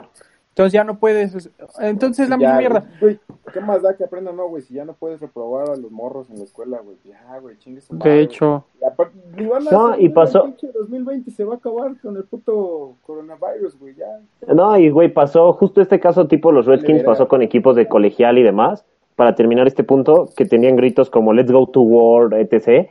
Entonces 0.51 0.73
ya 0.73 0.85
no 0.85 0.99
puedes. 0.99 1.51
Entonces 1.79 2.29
la 2.29 2.37
Ya, 2.37 2.47
misma 2.49 2.59
mierda. 2.59 2.85
Güey, 3.01 3.19
¿qué 3.53 3.61
más 3.61 3.83
da 3.83 3.97
que 3.97 4.05
aprendan, 4.05 4.37
no, 4.37 4.49
güey? 4.49 4.63
Si 4.63 4.75
ya 4.75 4.85
no 4.85 4.95
puedes 4.95 5.21
reprobar 5.21 5.71
a 5.71 5.77
los 5.77 5.91
morros 5.93 6.29
en 6.29 6.39
la 6.39 6.45
escuela, 6.45 6.81
güey. 6.81 6.97
Ya, 7.05 7.39
güey, 7.41 7.57
chingue 7.59 7.81
su 7.81 7.95
madre, 7.95 8.11
De 8.11 8.21
hecho, 8.23 8.65
Y 8.81 8.85
a 8.85 9.61
No, 9.71 9.97
y 9.97 10.09
pasó- 10.09 10.45
el 10.45 10.53
pinche 10.55 10.73
2020 10.79 11.31
se 11.31 11.45
va 11.45 11.55
a 11.55 11.57
acabar 11.57 11.99
con 12.01 12.17
el 12.17 12.25
puto 12.25 12.95
coronavirus, 13.07 13.79
güey, 13.79 13.95
ya. 13.95 14.07
No, 14.53 14.77
y 14.77 14.91
güey, 14.91 15.09
pasó 15.13 15.53
justo 15.53 15.81
este 15.81 16.01
caso 16.01 16.27
tipo 16.27 16.51
los 16.53 16.67
Redskins, 16.67 17.05
pasó 17.05 17.29
con 17.29 17.43
equipos 17.43 17.77
de 17.77 17.87
colegial 17.89 18.37
y 18.37 18.43
demás, 18.43 18.85
para 19.15 19.35
terminar 19.37 19.67
este 19.69 19.85
punto, 19.85 20.29
que 20.37 20.47
tenían 20.47 20.77
gritos 20.77 21.11
como 21.11 21.33
Let's 21.33 21.53
go 21.53 21.67
to 21.69 21.81
war, 21.81 22.35
etc. 22.35 22.89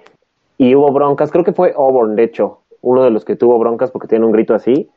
Y 0.58 0.76
hubo 0.76 0.92
broncas, 0.92 1.30
creo 1.32 1.44
que 1.44 1.54
fue 1.54 1.74
Auburn, 1.76 2.16
de 2.16 2.24
hecho, 2.24 2.62
uno 2.82 3.04
de 3.04 3.10
los 3.12 3.26
que 3.26 3.36
tuvo 3.36 3.60
broncas 3.60 3.92
porque 3.92 4.08
tiene 4.08 4.26
un 4.26 4.32
grito 4.32 4.54
así. 4.54 4.90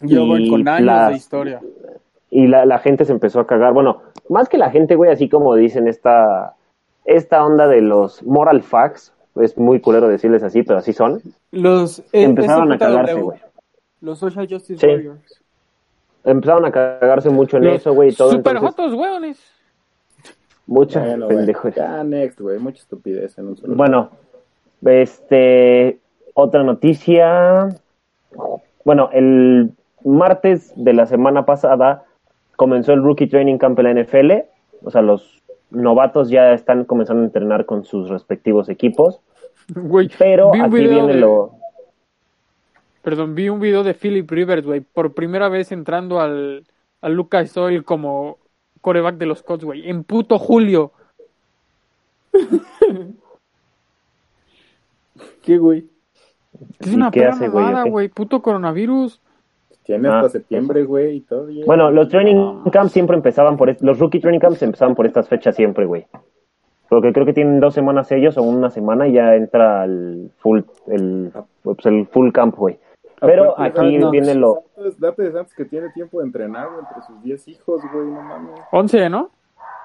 Yo 0.00 0.26
voy 0.26 0.46
Y 0.46 0.50
con 0.50 0.66
años 0.68 0.86
las- 0.86 1.10
de 1.10 1.16
historia. 1.16 1.60
y 2.30 2.46
la, 2.46 2.64
la 2.66 2.78
gente 2.78 3.04
se 3.04 3.12
empezó 3.12 3.40
a 3.40 3.46
cagar. 3.46 3.72
Bueno, 3.72 4.02
más 4.28 4.48
que 4.48 4.58
la 4.58 4.70
gente, 4.70 4.96
güey, 4.96 5.10
así 5.10 5.28
como 5.28 5.54
dicen 5.54 5.86
esta, 5.88 6.54
esta 7.04 7.44
onda 7.44 7.66
de 7.68 7.80
los 7.80 8.22
moral 8.24 8.62
facts, 8.62 9.12
es 9.36 9.56
muy 9.58 9.80
culero 9.80 10.08
decirles 10.08 10.42
así, 10.42 10.62
pero 10.62 10.78
así 10.78 10.92
son, 10.92 11.20
Los 11.52 12.00
eh, 12.00 12.22
empezaron 12.22 12.72
a 12.72 12.78
cagarse, 12.78 13.14
güey. 13.20 13.38
Los 14.00 14.18
Social 14.18 14.46
Justice 14.48 14.78
Sí. 14.80 14.86
Warriors. 14.86 15.40
Empezaron 16.24 16.64
a 16.64 16.70
cagarse 16.72 17.30
mucho 17.30 17.56
en 17.58 17.64
los 17.64 17.74
eso, 17.76 17.92
güey, 17.94 18.10
super 18.12 18.56
entonces, 18.56 18.60
jotos, 18.62 18.94
weones. 18.94 19.38
mucha 20.66 21.00
Bueno, 21.00 21.26
güey, 21.26 21.36
pendejo. 21.38 21.68
Ya, 21.68 22.02
next, 22.04 22.40
güey, 22.40 22.58
mucha 22.58 22.78
estupidez 22.80 23.36
en 23.38 23.48
un 23.48 23.56
solo. 23.56 23.74
Bueno, 23.76 24.10
este, 24.84 25.98
otra 26.34 26.62
noticia. 26.62 27.68
Bueno, 28.84 29.10
el 29.12 29.72
martes 30.04 30.72
de 30.76 30.92
la 30.92 31.06
semana 31.06 31.44
pasada 31.46 32.04
comenzó 32.56 32.92
el 32.92 33.02
Rookie 33.02 33.26
Training 33.26 33.58
Camp 33.58 33.78
en 33.80 33.84
la 33.84 34.02
NFL, 34.02 34.32
o 34.84 34.90
sea, 34.90 35.02
los, 35.02 35.42
novatos 35.74 36.30
ya 36.30 36.52
están 36.52 36.84
comenzando 36.84 37.22
a 37.22 37.26
entrenar 37.26 37.66
con 37.66 37.84
sus 37.84 38.08
respectivos 38.08 38.68
equipos, 38.68 39.20
Güey, 39.74 40.10
pero 40.18 40.50
vi 40.52 40.60
aquí 40.60 40.70
viene 40.70 41.14
de- 41.14 41.20
lo... 41.20 41.52
Perdón, 43.02 43.34
vi 43.34 43.48
un 43.50 43.60
video 43.60 43.82
de 43.82 43.94
Philip 43.94 44.30
Rivers, 44.30 44.66
güey, 44.66 44.80
por 44.80 45.14
primera 45.14 45.48
vez 45.48 45.72
entrando 45.72 46.20
al, 46.20 46.64
al 47.02 47.12
Lucas 47.14 47.56
Oil 47.56 47.84
como 47.84 48.38
coreback 48.80 49.16
de 49.16 49.26
los 49.26 49.42
Colts, 49.42 49.64
güey, 49.64 49.88
en 49.90 50.04
puto 50.04 50.38
julio. 50.38 50.92
¿Qué, 55.42 55.58
güey? 55.58 55.86
Es 56.78 56.92
¿Y 56.92 56.94
una 56.94 57.10
qué 57.10 57.20
perra 57.20 57.34
hace, 57.34 57.48
mamada, 57.48 57.84
güey, 57.84 58.08
puto 58.08 58.40
coronavirus. 58.40 59.20
Tiene 59.84 60.08
Ah, 60.08 60.16
hasta 60.20 60.30
septiembre, 60.30 60.84
güey, 60.84 61.16
y 61.16 61.20
todavía. 61.20 61.64
Bueno, 61.66 61.90
los 61.90 62.08
training 62.08 62.62
camps 62.72 62.92
siempre 62.92 63.16
empezaban 63.16 63.56
por... 63.56 63.74
Los 63.82 63.98
rookie 63.98 64.18
training 64.20 64.40
camps 64.40 64.62
empezaban 64.62 64.94
por 64.94 65.06
estas 65.06 65.28
fechas 65.28 65.54
siempre, 65.54 65.84
güey. 65.84 66.06
Porque 66.88 67.12
creo 67.12 67.26
que 67.26 67.32
tienen 67.32 67.60
dos 67.60 67.74
semanas 67.74 68.10
ellos 68.12 68.36
o 68.38 68.42
una 68.42 68.70
semana 68.70 69.06
y 69.08 69.12
ya 69.12 69.34
entra 69.34 69.84
el 69.84 70.30
full, 70.38 70.60
el, 70.86 71.32
pues, 71.62 71.84
el 71.86 72.06
full 72.06 72.30
camp, 72.32 72.56
güey. 72.56 72.78
Pero 73.20 73.52
Aparte, 73.52 73.80
aquí 73.80 73.98
no. 73.98 74.10
viene 74.10 74.34
lo... 74.34 74.62
Date- 74.98 75.22
de 75.22 75.32
Santos 75.32 75.54
que 75.54 75.64
tiene 75.64 75.90
tiempo 75.90 76.20
de 76.20 76.26
entrenar, 76.26 76.68
güey, 76.68 76.80
entre 76.80 77.02
sus 77.06 77.22
10 77.22 77.48
hijos, 77.48 77.82
güey, 77.92 78.06
no 78.06 78.22
mames. 78.22 78.60
11, 78.72 79.08
¿no? 79.10 79.30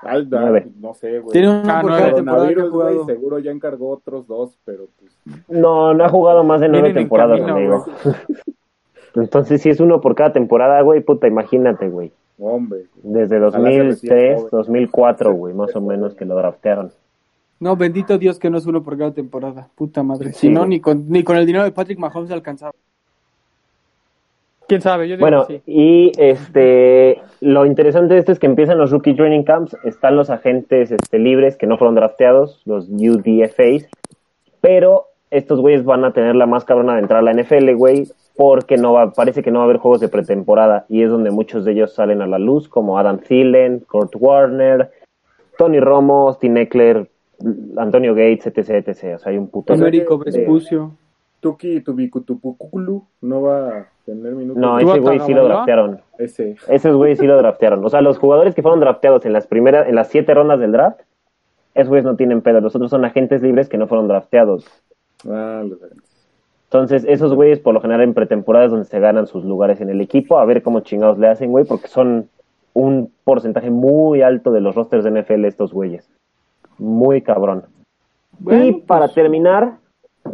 Ay, 0.01 0.25
da- 0.27 0.41
Nueve. 0.41 0.67
no 0.79 0.93
sé, 0.93 1.19
güey. 1.19 1.31
Tiene 1.33 1.49
una 1.61 1.79
Ah, 1.79 1.81
Coronavirus, 1.81 2.69
güey, 2.71 2.97
seguro 3.05 3.39
ya 3.39 3.51
encargó 3.51 3.89
otros 3.91 4.27
dos, 4.27 4.57
pero 4.65 4.85
pues. 4.99 5.17
No, 5.49 5.93
no 5.93 6.03
ha 6.05 6.09
jugado 6.09 6.43
más 6.43 6.61
de 6.61 6.69
nueve 6.69 6.93
temporadas, 6.93 7.39
camino, 7.41 7.55
amigo. 7.57 7.85
Entonces, 9.15 9.61
si 9.61 9.69
es 9.69 9.79
uno 9.79 10.01
por 10.01 10.15
cada 10.15 10.33
temporada, 10.33 10.81
güey, 10.81 11.01
puta, 11.01 11.27
imagínate, 11.27 11.89
güey. 11.89 12.11
Hombre. 12.39 12.83
Desde 13.03 13.43
Ojalá 13.43 13.69
se 13.69 13.83
reciba 13.83 14.15
2003, 14.15 14.35
joven. 14.35 14.49
2004, 14.51 15.33
güey, 15.33 15.53
más 15.53 15.75
o 15.75 15.81
menos 15.81 16.15
que 16.15 16.25
lo 16.25 16.35
draftearon. 16.35 16.91
No, 17.59 17.75
bendito 17.75 18.17
Dios 18.17 18.39
que 18.39 18.49
no 18.49 18.57
es 18.57 18.65
uno 18.65 18.81
por 18.83 18.97
cada 18.97 19.13
temporada. 19.13 19.67
Puta 19.75 20.01
madre. 20.03 20.31
Sí, 20.31 20.47
si 20.47 20.49
no, 20.49 20.65
ni 20.65 20.79
con, 20.79 21.09
ni 21.09 21.23
con 21.23 21.35
el 21.35 21.45
dinero 21.45 21.65
de 21.65 21.71
Patrick 21.71 21.99
Mahomes 21.99 22.31
alcanzaba. 22.31 22.71
¿Quién 24.69 24.81
sabe? 24.81 25.09
Yo 25.09 25.15
digo 25.15 25.25
Bueno, 25.25 25.47
que 25.47 25.57
sí. 25.57 25.63
y 25.65 26.11
este, 26.17 27.19
lo 27.41 27.65
interesante 27.65 28.13
de 28.13 28.19
esto 28.19 28.31
es 28.31 28.39
que 28.39 28.45
empiezan 28.45 28.77
los 28.77 28.91
rookie 28.91 29.15
training 29.15 29.43
camps, 29.43 29.75
están 29.83 30.15
los 30.15 30.29
agentes 30.29 30.91
este, 30.91 31.17
libres 31.17 31.57
que 31.57 31.65
no 31.65 31.77
fueron 31.77 31.95
drafteados, 31.95 32.61
los 32.65 32.87
UDFAs, 32.87 33.89
pero 34.61 35.05
estos 35.31 35.59
güeyes 35.59 35.83
van 35.83 36.05
a 36.05 36.13
tener 36.13 36.35
la 36.35 36.45
más 36.45 36.65
cabrona 36.65 36.93
de 36.93 36.99
entrar 36.99 37.19
a 37.19 37.23
la 37.23 37.33
NFL, 37.33 37.73
güey, 37.75 38.07
porque 38.39 38.77
no 38.77 38.93
va, 38.93 39.11
parece 39.11 39.43
que 39.43 39.51
no 39.51 39.59
va 39.59 39.63
a 39.63 39.65
haber 39.65 39.79
juegos 39.79 39.99
de 39.99 40.07
pretemporada 40.07 40.85
y 40.87 41.03
es 41.03 41.09
donde 41.09 41.29
muchos 41.29 41.65
de 41.65 41.73
ellos 41.73 41.93
salen 41.93 42.21
a 42.21 42.25
la 42.25 42.39
luz, 42.39 42.69
como 42.69 42.97
Adam 42.97 43.19
Thielen, 43.19 43.81
Kurt 43.81 44.15
Warner, 44.17 44.91
Tony 45.57 45.81
Romo, 45.81 46.29
Austin 46.29 46.55
Eckler, 46.55 47.09
Antonio 47.75 48.15
Gates, 48.15 48.47
etc, 48.47 48.87
etc. 48.87 49.15
O 49.15 49.19
sea, 49.19 49.19
hay 49.25 49.37
un 49.37 49.49
puto... 49.49 49.73
Américo 49.73 50.17
de- 50.19 50.31
Vespucio. 50.31 50.93
Tuki 51.41 51.81
Tubicutupuculu 51.81 53.03
no 53.23 53.41
va 53.41 53.67
a 53.67 53.87
tener 54.05 54.31
minutos. 54.35 54.61
No, 54.61 54.79
¿Tú 54.79 54.89
ese 54.89 54.99
güey 55.01 55.19
sí 55.19 55.33
lo 55.33 55.43
draftearon. 55.43 55.99
Ese. 56.17 56.55
Esos 56.69 56.95
güeyes 56.95 57.19
sí 57.19 57.27
lo 57.27 57.35
draftearon. 57.35 57.83
O 57.83 57.89
sea, 57.89 57.99
los 57.99 58.19
jugadores 58.19 58.55
que 58.55 58.61
fueron 58.61 58.79
drafteados 58.79 59.25
en 59.25 59.33
las 59.33 59.47
primeras, 59.47 59.89
en 59.89 59.95
las 59.95 60.07
siete 60.07 60.33
rondas 60.33 60.61
del 60.61 60.71
draft, 60.71 61.01
esos 61.73 61.89
güeyes 61.89 62.05
no 62.05 62.15
tienen 62.15 62.41
pedo. 62.41 62.61
Los 62.61 62.73
otros 62.73 62.89
son 62.89 63.03
agentes 63.03 63.41
libres 63.41 63.67
que 63.67 63.77
no 63.77 63.87
fueron 63.87 64.07
drafteados. 64.07 64.65
Ah, 65.29 65.61
los 65.67 65.77
Entonces, 66.71 67.03
esos 67.07 67.33
güeyes 67.33 67.59
por 67.59 67.73
lo 67.73 67.81
general 67.81 68.03
en 68.03 68.13
pretemporadas 68.13 68.69
donde 68.69 68.85
se 68.85 68.99
ganan 68.99 69.25
sus 69.25 69.43
lugares 69.43 69.81
en 69.81 69.89
el 69.89 70.01
equipo, 70.01 70.37
a 70.37 70.45
ver 70.45 70.61
cómo 70.61 70.81
chingados 70.81 71.17
le 71.17 71.27
hacen, 71.27 71.49
güey, 71.49 71.65
porque 71.65 71.87
son 71.87 72.29
un 72.73 73.11
porcentaje 73.23 73.71
muy 73.71 74.21
alto 74.21 74.51
de 74.51 74.61
los 74.61 74.75
rosters 74.75 75.03
de 75.03 75.19
NFL 75.19 75.45
estos 75.45 75.73
güeyes. 75.73 76.07
Muy 76.77 77.23
cabrón. 77.23 77.63
y 78.51 78.73
para 78.81 79.05
pues, 79.05 79.15
terminar, 79.15 79.77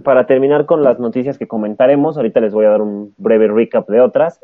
para 0.03 0.27
terminar 0.27 0.65
con 0.65 0.83
las 0.83 0.99
noticias 0.99 1.37
que 1.37 1.47
comentaremos, 1.47 2.17
ahorita 2.17 2.41
les 2.41 2.53
voy 2.53 2.65
a 2.65 2.69
dar 2.71 2.81
un 2.81 3.13
breve 3.17 3.47
recap 3.47 3.87
de 3.87 4.01
otras. 4.01 4.41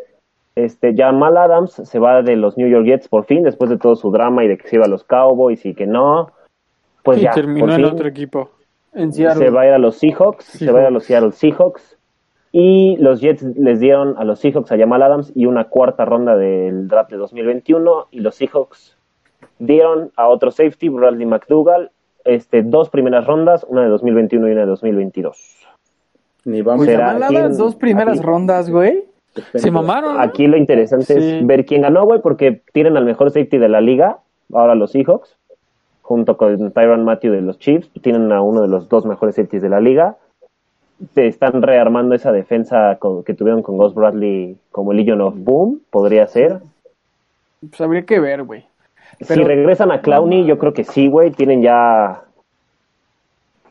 Este, 0.56 0.96
Jamal 0.96 1.36
Adams 1.36 1.74
se 1.74 2.00
va 2.00 2.22
de 2.22 2.38
los 2.38 2.58
New 2.58 2.70
York 2.70 2.86
Jets 2.86 3.10
por 3.10 3.26
fin, 3.26 3.44
después 3.44 3.70
de 3.70 3.78
todo 3.78 3.98
su 3.98 4.12
drama 4.12 4.46
y 4.46 4.48
de 4.48 4.58
que 4.58 4.68
se 4.70 4.78
iba 4.78 4.86
a 4.86 4.90
los 4.90 5.04
Cowboys 5.04 5.66
y 5.66 5.74
que 5.74 5.88
no. 5.88 6.32
Pues 7.04 7.18
y 7.18 7.24
ya, 7.24 7.32
terminó 7.32 7.66
por 7.66 7.72
en 7.72 7.76
fin 7.76 7.86
otro 7.86 8.08
equipo. 8.08 8.50
En 8.94 9.12
Seattle. 9.14 9.46
se 9.46 9.50
va 9.52 9.62
a 9.62 9.68
ir 9.68 9.74
a 9.74 9.78
los 9.78 9.98
Seahawks, 9.98 10.46
se 10.46 10.72
va 10.72 10.80
a 10.80 10.82
ir 10.84 10.88
a 10.88 10.92
los 10.92 11.06
Seattle 11.06 11.32
Seahawks. 11.32 11.98
Y 12.54 12.98
los 12.98 13.22
Jets 13.22 13.44
les 13.58 13.80
dieron 13.80 14.16
a 14.18 14.26
los 14.26 14.40
Seahawks 14.40 14.72
a 14.74 14.78
Jamal 14.78 15.02
Adams 15.04 15.32
y 15.36 15.46
una 15.46 15.66
cuarta 15.70 16.04
ronda 16.04 16.36
del 16.36 16.88
draft 16.90 17.10
de 17.12 17.18
2021. 17.18 18.08
Y 18.12 18.20
los 18.20 18.36
Seahawks 18.36 18.98
dieron 19.60 20.12
a 20.18 20.28
otro 20.28 20.52
safety, 20.52 20.90
Bradley 20.90 21.26
McDougall, 21.26 21.92
este, 22.26 22.62
dos 22.64 22.90
primeras 22.90 23.26
rondas, 23.26 23.66
una 23.70 23.84
de 23.84 23.90
2021 23.90 24.50
y 24.50 24.52
una 24.52 24.62
de 24.62 24.68
2022. 24.68 25.68
Ni 26.44 26.62
vamos 26.62 26.86
Pues 26.86 26.98
Jamal 26.98 27.24
Adams, 27.24 27.58
dos 27.58 27.76
primeras 27.76 28.18
aquí. 28.20 28.28
rondas, 28.28 28.70
güey. 28.70 29.06
Se 29.56 29.72
mamaron. 29.72 30.16
¿no? 30.16 30.22
Aquí 30.22 30.46
lo 30.48 30.58
interesante 30.58 31.06
Sí. 31.06 31.14
es 31.38 31.48
ver 31.48 31.66
quién 31.66 31.84
ganó, 31.84 32.04
güey, 32.04 32.20
porque 32.22 32.62
tienen 32.74 32.98
al 32.98 33.06
mejor 33.06 33.30
safety 33.32 33.60
de 33.60 33.70
la 33.70 33.80
liga, 33.80 34.20
ahora 34.52 34.76
los 34.76 34.92
Seahawks, 34.92 35.38
junto 36.12 36.36
con 36.36 36.72
Tyron 36.74 37.06
Matthew 37.06 37.32
de 37.32 37.42
los 37.42 37.58
Chiefs, 37.58 37.90
tienen 38.02 38.34
a 38.34 38.42
uno 38.42 38.62
de 38.62 38.68
los 38.68 38.90
dos 38.90 39.06
mejores 39.06 39.36
safeties 39.36 39.62
de 39.64 39.70
la 39.70 39.80
liga. 39.80 40.18
Se 41.16 41.26
están 41.26 41.62
rearmando 41.62 42.16
esa 42.16 42.34
defensa 42.34 42.98
con- 43.00 43.24
que 43.24 43.34
tuvieron 43.34 43.64
con 43.64 43.78
Ghost 43.78 43.96
Bradley 43.96 44.58
como 44.72 44.92
Legion 44.92 45.22
of 45.22 45.36
Boom, 45.38 45.80
podría 45.90 46.28
ser. 46.28 46.60
Pues 47.62 47.80
habría 47.80 48.02
que 48.06 48.20
ver, 48.20 48.44
güey. 48.44 48.66
si 49.22 49.36
regresan 49.42 49.90
a 49.92 50.02
Clowney, 50.02 50.46
yo 50.46 50.58
creo 50.58 50.74
que 50.74 50.84
sí, 50.84 51.08
güey, 51.08 51.32
tienen 51.32 51.62
ya 51.62 52.24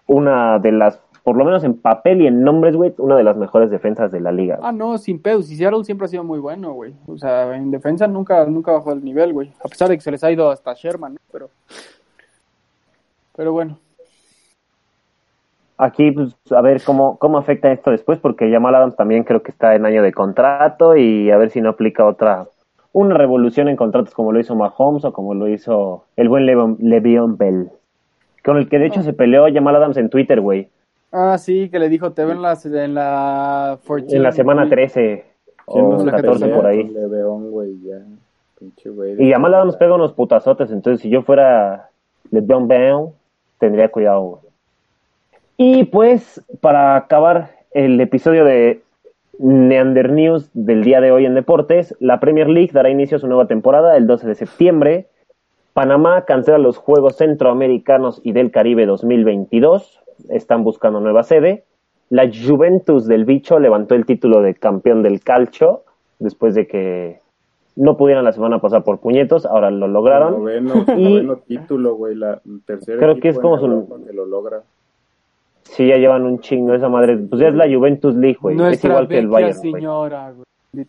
una 0.06 0.58
de 0.58 0.72
las, 0.72 0.98
por 1.22 1.36
lo 1.36 1.44
menos 1.44 1.62
en 1.62 1.74
papel 1.74 2.22
y 2.22 2.26
en 2.26 2.42
nombres, 2.42 2.74
güey, 2.74 2.94
una 2.98 3.16
de 3.16 3.22
las 3.24 3.36
mejores 3.36 3.70
defensas 3.70 4.10
de 4.10 4.20
la 4.20 4.32
liga. 4.32 4.58
Ah, 4.62 4.72
no, 4.72 4.96
sin 4.98 5.20
pedos. 5.20 5.50
Y 5.50 5.56
Seattle 5.56 5.84
siempre 5.84 6.06
ha 6.06 6.08
sido 6.08 6.24
muy 6.24 6.38
bueno, 6.38 6.72
güey. 6.72 6.94
O 7.06 7.18
sea, 7.18 7.54
en 7.54 7.70
defensa 7.70 8.06
nunca, 8.06 8.44
nunca 8.46 8.72
bajó 8.72 8.92
el 8.92 9.04
nivel, 9.04 9.32
güey. 9.34 9.52
A 9.64 9.68
pesar 9.68 9.88
de 9.88 9.96
que 9.96 10.00
se 10.00 10.10
les 10.10 10.24
ha 10.24 10.32
ido 10.32 10.50
hasta 10.50 10.72
Sherman, 10.74 11.14
¿no? 11.14 11.20
Pero, 11.32 11.50
pero 13.40 13.54
bueno. 13.54 13.78
Aquí, 15.78 16.10
pues, 16.10 16.36
a 16.50 16.60
ver 16.60 16.82
cómo, 16.84 17.16
cómo 17.16 17.38
afecta 17.38 17.72
esto 17.72 17.90
después, 17.90 18.18
porque 18.18 18.52
Jamal 18.52 18.74
Adams 18.74 18.96
también 18.96 19.24
creo 19.24 19.42
que 19.42 19.50
está 19.50 19.74
en 19.74 19.86
año 19.86 20.02
de 20.02 20.12
contrato 20.12 20.94
y 20.94 21.30
a 21.30 21.38
ver 21.38 21.48
si 21.48 21.62
no 21.62 21.70
aplica 21.70 22.04
otra, 22.04 22.48
una 22.92 23.16
revolución 23.16 23.68
en 23.68 23.76
contratos 23.76 24.12
como 24.12 24.30
lo 24.30 24.40
hizo 24.40 24.54
Mahomes 24.54 25.06
o 25.06 25.14
como 25.14 25.32
lo 25.32 25.48
hizo 25.48 26.04
el 26.16 26.28
buen 26.28 26.44
Le'Veon 26.44 26.76
Le'Veon 26.80 27.38
Bell, 27.38 27.70
con 28.44 28.58
el 28.58 28.68
que 28.68 28.78
de 28.78 28.88
hecho 28.88 29.02
se 29.02 29.14
peleó 29.14 29.46
Jamal 29.50 29.76
Adams 29.76 29.96
en 29.96 30.10
Twitter, 30.10 30.42
güey, 30.42 30.68
Ah, 31.10 31.38
sí, 31.38 31.70
que 31.70 31.78
le 31.78 31.88
dijo, 31.88 32.12
te 32.12 32.26
veo 32.26 32.34
en 32.34 32.42
la, 32.42 32.58
en 32.62 32.94
la 32.94 33.78
14, 33.80 34.16
en 34.16 34.22
la 34.22 34.32
semana 34.32 34.66
güey. 34.66 34.70
13 34.70 35.24
¿Quién 35.66 35.84
o 35.86 35.92
no 35.92 36.00
se 36.00 36.10
14 36.10 36.40
pelea 36.40 36.56
por 36.56 36.66
ahí. 36.66 36.92
güey, 36.92 37.80
ya. 37.80 38.02
Pinche 38.58 38.90
güey. 38.90 39.16
Y 39.18 39.32
Jamal 39.32 39.54
Adams 39.54 39.76
pega 39.78 39.94
unos 39.94 40.12
putazotes, 40.12 40.70
entonces 40.70 41.00
si 41.00 41.08
yo 41.08 41.22
fuera 41.22 41.90
LeBron 42.30 42.68
Bell, 42.68 43.08
tendría 43.60 43.90
cuidado. 43.90 44.40
Y 45.56 45.84
pues, 45.84 46.42
para 46.60 46.96
acabar 46.96 47.50
el 47.72 48.00
episodio 48.00 48.44
de 48.44 48.82
Neander 49.38 50.10
News 50.10 50.50
del 50.54 50.82
día 50.82 51.00
de 51.00 51.12
hoy 51.12 51.26
en 51.26 51.34
deportes, 51.34 51.94
la 52.00 52.18
Premier 52.18 52.48
League 52.48 52.72
dará 52.72 52.90
inicio 52.90 53.18
a 53.18 53.20
su 53.20 53.28
nueva 53.28 53.46
temporada 53.46 53.96
el 53.96 54.06
12 54.06 54.26
de 54.26 54.34
septiembre. 54.34 55.06
Panamá 55.74 56.24
cancela 56.24 56.58
los 56.58 56.78
Juegos 56.78 57.16
Centroamericanos 57.16 58.20
y 58.24 58.32
del 58.32 58.50
Caribe 58.50 58.86
2022. 58.86 60.00
Están 60.30 60.64
buscando 60.64 61.00
nueva 61.00 61.22
sede. 61.22 61.64
La 62.08 62.28
Juventus 62.28 63.06
del 63.06 63.24
Bicho 63.24 63.60
levantó 63.60 63.94
el 63.94 64.06
título 64.06 64.42
de 64.42 64.54
campeón 64.54 65.02
del 65.02 65.20
calcio 65.20 65.84
después 66.18 66.54
de 66.54 66.66
que 66.66 67.19
no 67.80 67.96
pudieran 67.96 68.24
la 68.24 68.32
semana 68.32 68.60
pasada 68.60 68.82
por 68.82 69.00
puñetos, 69.00 69.46
ahora 69.46 69.70
lo 69.70 69.88
lograron. 69.88 70.34
Noveno, 70.38 70.84
Y- 70.96 71.04
noveno 71.04 71.36
título, 71.38 71.94
güey. 71.94 72.14
La 72.14 72.40
Creo 72.84 73.18
que 73.18 73.28
es 73.30 73.36
en 73.36 73.42
como 73.42 73.58
su- 73.58 74.04
que 74.06 74.12
lo 74.12 74.26
logra. 74.26 74.62
Sí, 75.62 75.86
ya 75.86 75.96
llevan 75.96 76.24
un 76.24 76.40
chingo 76.40 76.74
esa 76.74 76.88
madre. 76.88 77.16
Pues 77.16 77.40
ya 77.40 77.48
es 77.48 77.54
la 77.54 77.66
Juventus 77.72 78.14
League, 78.16 78.38
güey. 78.40 78.56
Es 78.72 78.84
igual 78.84 79.06
que 79.08 79.18
el 79.18 79.28
Bayern, 79.28 79.58
güey. 79.58 79.72
señora, 79.72 80.32
güey. 80.32 80.86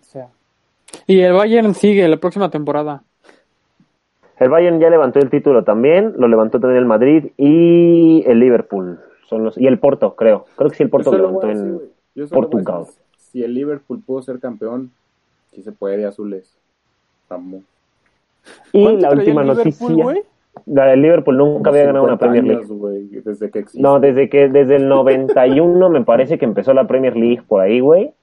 Y 1.08 1.20
el 1.22 1.34
Bayern 1.34 1.74
sigue 1.74 2.08
la 2.08 2.18
próxima 2.18 2.50
temporada. 2.50 3.04
El 4.40 4.50
Bayern 4.50 4.80
ya 4.80 4.90
levantó 4.90 5.20
el 5.20 5.30
título 5.30 5.64
también, 5.64 6.14
lo 6.18 6.28
levantó 6.28 6.60
también 6.60 6.80
el 6.80 6.86
Madrid 6.88 7.28
y 7.38 8.24
el 8.26 8.40
Liverpool. 8.40 9.00
Son 9.28 9.44
los, 9.44 9.58
y 9.58 9.68
el 9.68 9.78
Porto, 9.80 10.16
creo. 10.16 10.46
Creo 10.56 10.70
que 10.72 10.76
sí, 10.76 10.84
el 10.84 10.90
Porto 10.90 11.12
lo 11.12 11.18
levantó 11.20 11.48
en... 11.48 11.78
decir, 12.16 12.34
a 12.34 12.36
Portugal. 12.36 12.86
Si 13.18 13.44
el 13.44 13.54
Liverpool 13.54 14.02
pudo 14.06 14.24
ser 14.24 14.40
campeón, 14.40 14.92
sí 15.52 15.62
se 15.62 15.72
puede, 15.72 16.06
azules. 16.06 16.58
Y 18.74 18.84
¿Cuánto 18.84 19.02
la 19.02 19.12
última 19.12 19.44
noticia. 19.44 19.88
La 20.66 20.86
del 20.86 21.02
Liverpool 21.02 21.38
nunca 21.38 21.70
había 21.70 21.86
ganado 21.86 22.06
una 22.06 22.18
50 22.18 22.20
Premier 22.20 22.44
League. 22.44 22.66
años, 22.66 23.24
desde 23.24 23.52
que 23.52 23.60
existe. 23.60 23.82
No, 23.82 24.00
desde 24.00 24.30
que 24.30 24.50
desde 24.50 24.76
el 24.76 24.88
91 24.88 25.90
me 25.90 26.04
parece 26.04 26.38
que 26.38 26.46
empezó 26.46 26.74
la 26.74 26.88
Premier 26.88 27.16
League 27.16 27.42
por 27.48 27.62
ahí, 27.62 27.80
güey. 27.80 28.14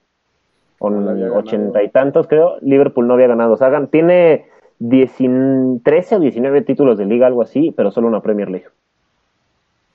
Con 0.79 1.09
ochenta 1.33 1.83
y 1.83 1.88
tantos, 1.88 2.29
creo. 2.29 2.57
Liverpool 2.61 3.09
no 3.09 3.14
había 3.14 3.27
ganado. 3.27 3.55
O 3.55 3.57
sea, 3.57 3.87
tiene 3.87 4.44
19 4.79 5.81
13 5.83 6.16
o 6.16 6.21
19 6.21 6.62
títulos 6.62 6.99
de 6.99 7.07
liga, 7.07 7.27
algo 7.27 7.42
así, 7.42 7.73
pero 7.77 7.90
solo 7.90 8.07
una 8.07 8.21
Premier 8.21 8.51
League. 8.51 8.66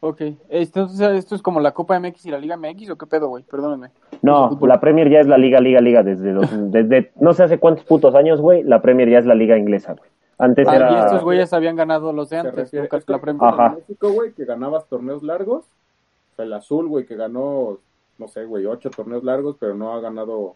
Ok, 0.06 0.22
entonces 0.50 1.00
esto 1.12 1.34
es 1.34 1.42
como 1.42 1.62
la 1.62 1.72
Copa 1.72 1.98
MX 1.98 2.26
y 2.26 2.32
la 2.32 2.38
Liga 2.38 2.58
MX 2.58 2.90
o 2.90 2.98
qué 2.98 3.06
pedo, 3.08 3.30
güey, 3.30 3.44
perdónenme. 3.46 3.90
No, 4.22 4.58
la 4.62 4.82
Premier 4.82 5.10
ya 5.10 5.22
es 5.22 5.28
la 5.28 5.38
liga, 5.38 5.62
liga, 5.62 5.80
liga 5.80 6.04
desde, 6.04 6.34
los- 6.34 6.50
desde 6.72 7.12
no 7.22 7.34
sé 7.34 7.44
hace 7.44 7.58
cuántos 7.58 7.86
putos 7.86 8.14
años, 8.14 8.42
güey, 8.42 8.64
la 8.64 8.82
Premier 8.82 9.10
ya 9.10 9.20
es 9.20 9.26
la 9.26 9.34
liga 9.36 9.58
inglesa, 9.58 9.94
güey. 9.94 10.10
Antes 10.38 10.68
Ah, 10.68 10.76
era... 10.76 10.92
y 10.92 10.96
estos 11.06 11.24
güeyes 11.24 11.54
habían 11.54 11.78
ganado 11.78 12.12
los 12.12 12.30
de 12.30 12.38
antes, 12.38 12.54
refiere- 12.54 12.84
nunca 12.84 12.98
es 12.98 13.08
la 13.08 13.20
Premier. 13.22 13.48
Ajá. 13.50 13.68
en 13.68 13.76
México, 13.76 14.12
güey, 14.12 14.34
que 14.34 14.44
ganabas 14.44 14.86
torneos 14.88 15.24
largos. 15.24 15.64
O 15.64 16.36
sea, 16.36 16.44
el 16.44 16.52
azul, 16.54 16.88
güey, 16.90 17.06
que 17.06 17.16
ganó, 17.16 17.78
no 18.18 18.28
sé, 18.28 18.44
güey, 18.44 18.66
ocho 18.66 18.90
torneos 18.90 19.24
largos, 19.24 19.56
pero 19.58 19.74
no 19.74 19.94
ha 19.94 20.02
ganado 20.02 20.56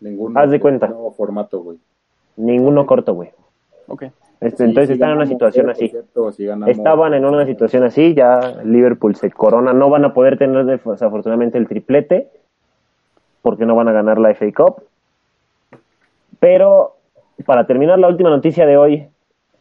ningún 0.00 0.36
Haz 0.36 0.50
de 0.50 0.58
cuenta. 0.58 0.88
nuevo 0.88 1.12
formato, 1.12 1.60
güey. 1.60 1.78
Ninguno 2.36 2.84
corto, 2.86 3.14
güey. 3.14 3.30
Ok. 3.86 4.04
Este, 4.40 4.56
Sí, 4.64 4.68
entonces 4.70 4.86
sí 4.88 4.92
están 4.94 5.10
en 5.10 5.16
una 5.16 5.26
situación 5.26 5.68
así. 5.70 5.88
cierto. 5.88 6.30
Estaban 6.70 7.14
en 7.14 7.24
una 7.24 7.44
situación 7.44 7.82
así, 7.82 8.14
ya 8.14 8.60
Liverpool 8.64 9.16
se 9.16 9.30
corona, 9.30 9.72
no 9.72 9.90
van 9.90 10.04
a 10.04 10.14
poder 10.14 10.38
tener 10.38 10.64
desafortunadamente 10.64 11.58
el 11.58 11.66
triplete, 11.66 12.28
porque 13.42 13.66
no 13.66 13.74
van 13.74 13.88
a 13.88 13.92
ganar 13.92 14.18
la 14.18 14.30
FA 14.30 14.46
Cup. 14.52 14.82
Pero 16.40 16.94
para 17.46 17.66
terminar 17.66 17.98
la 17.98 18.08
última 18.08 18.30
noticia 18.30 18.66
de 18.66 18.76
hoy, 18.76 19.06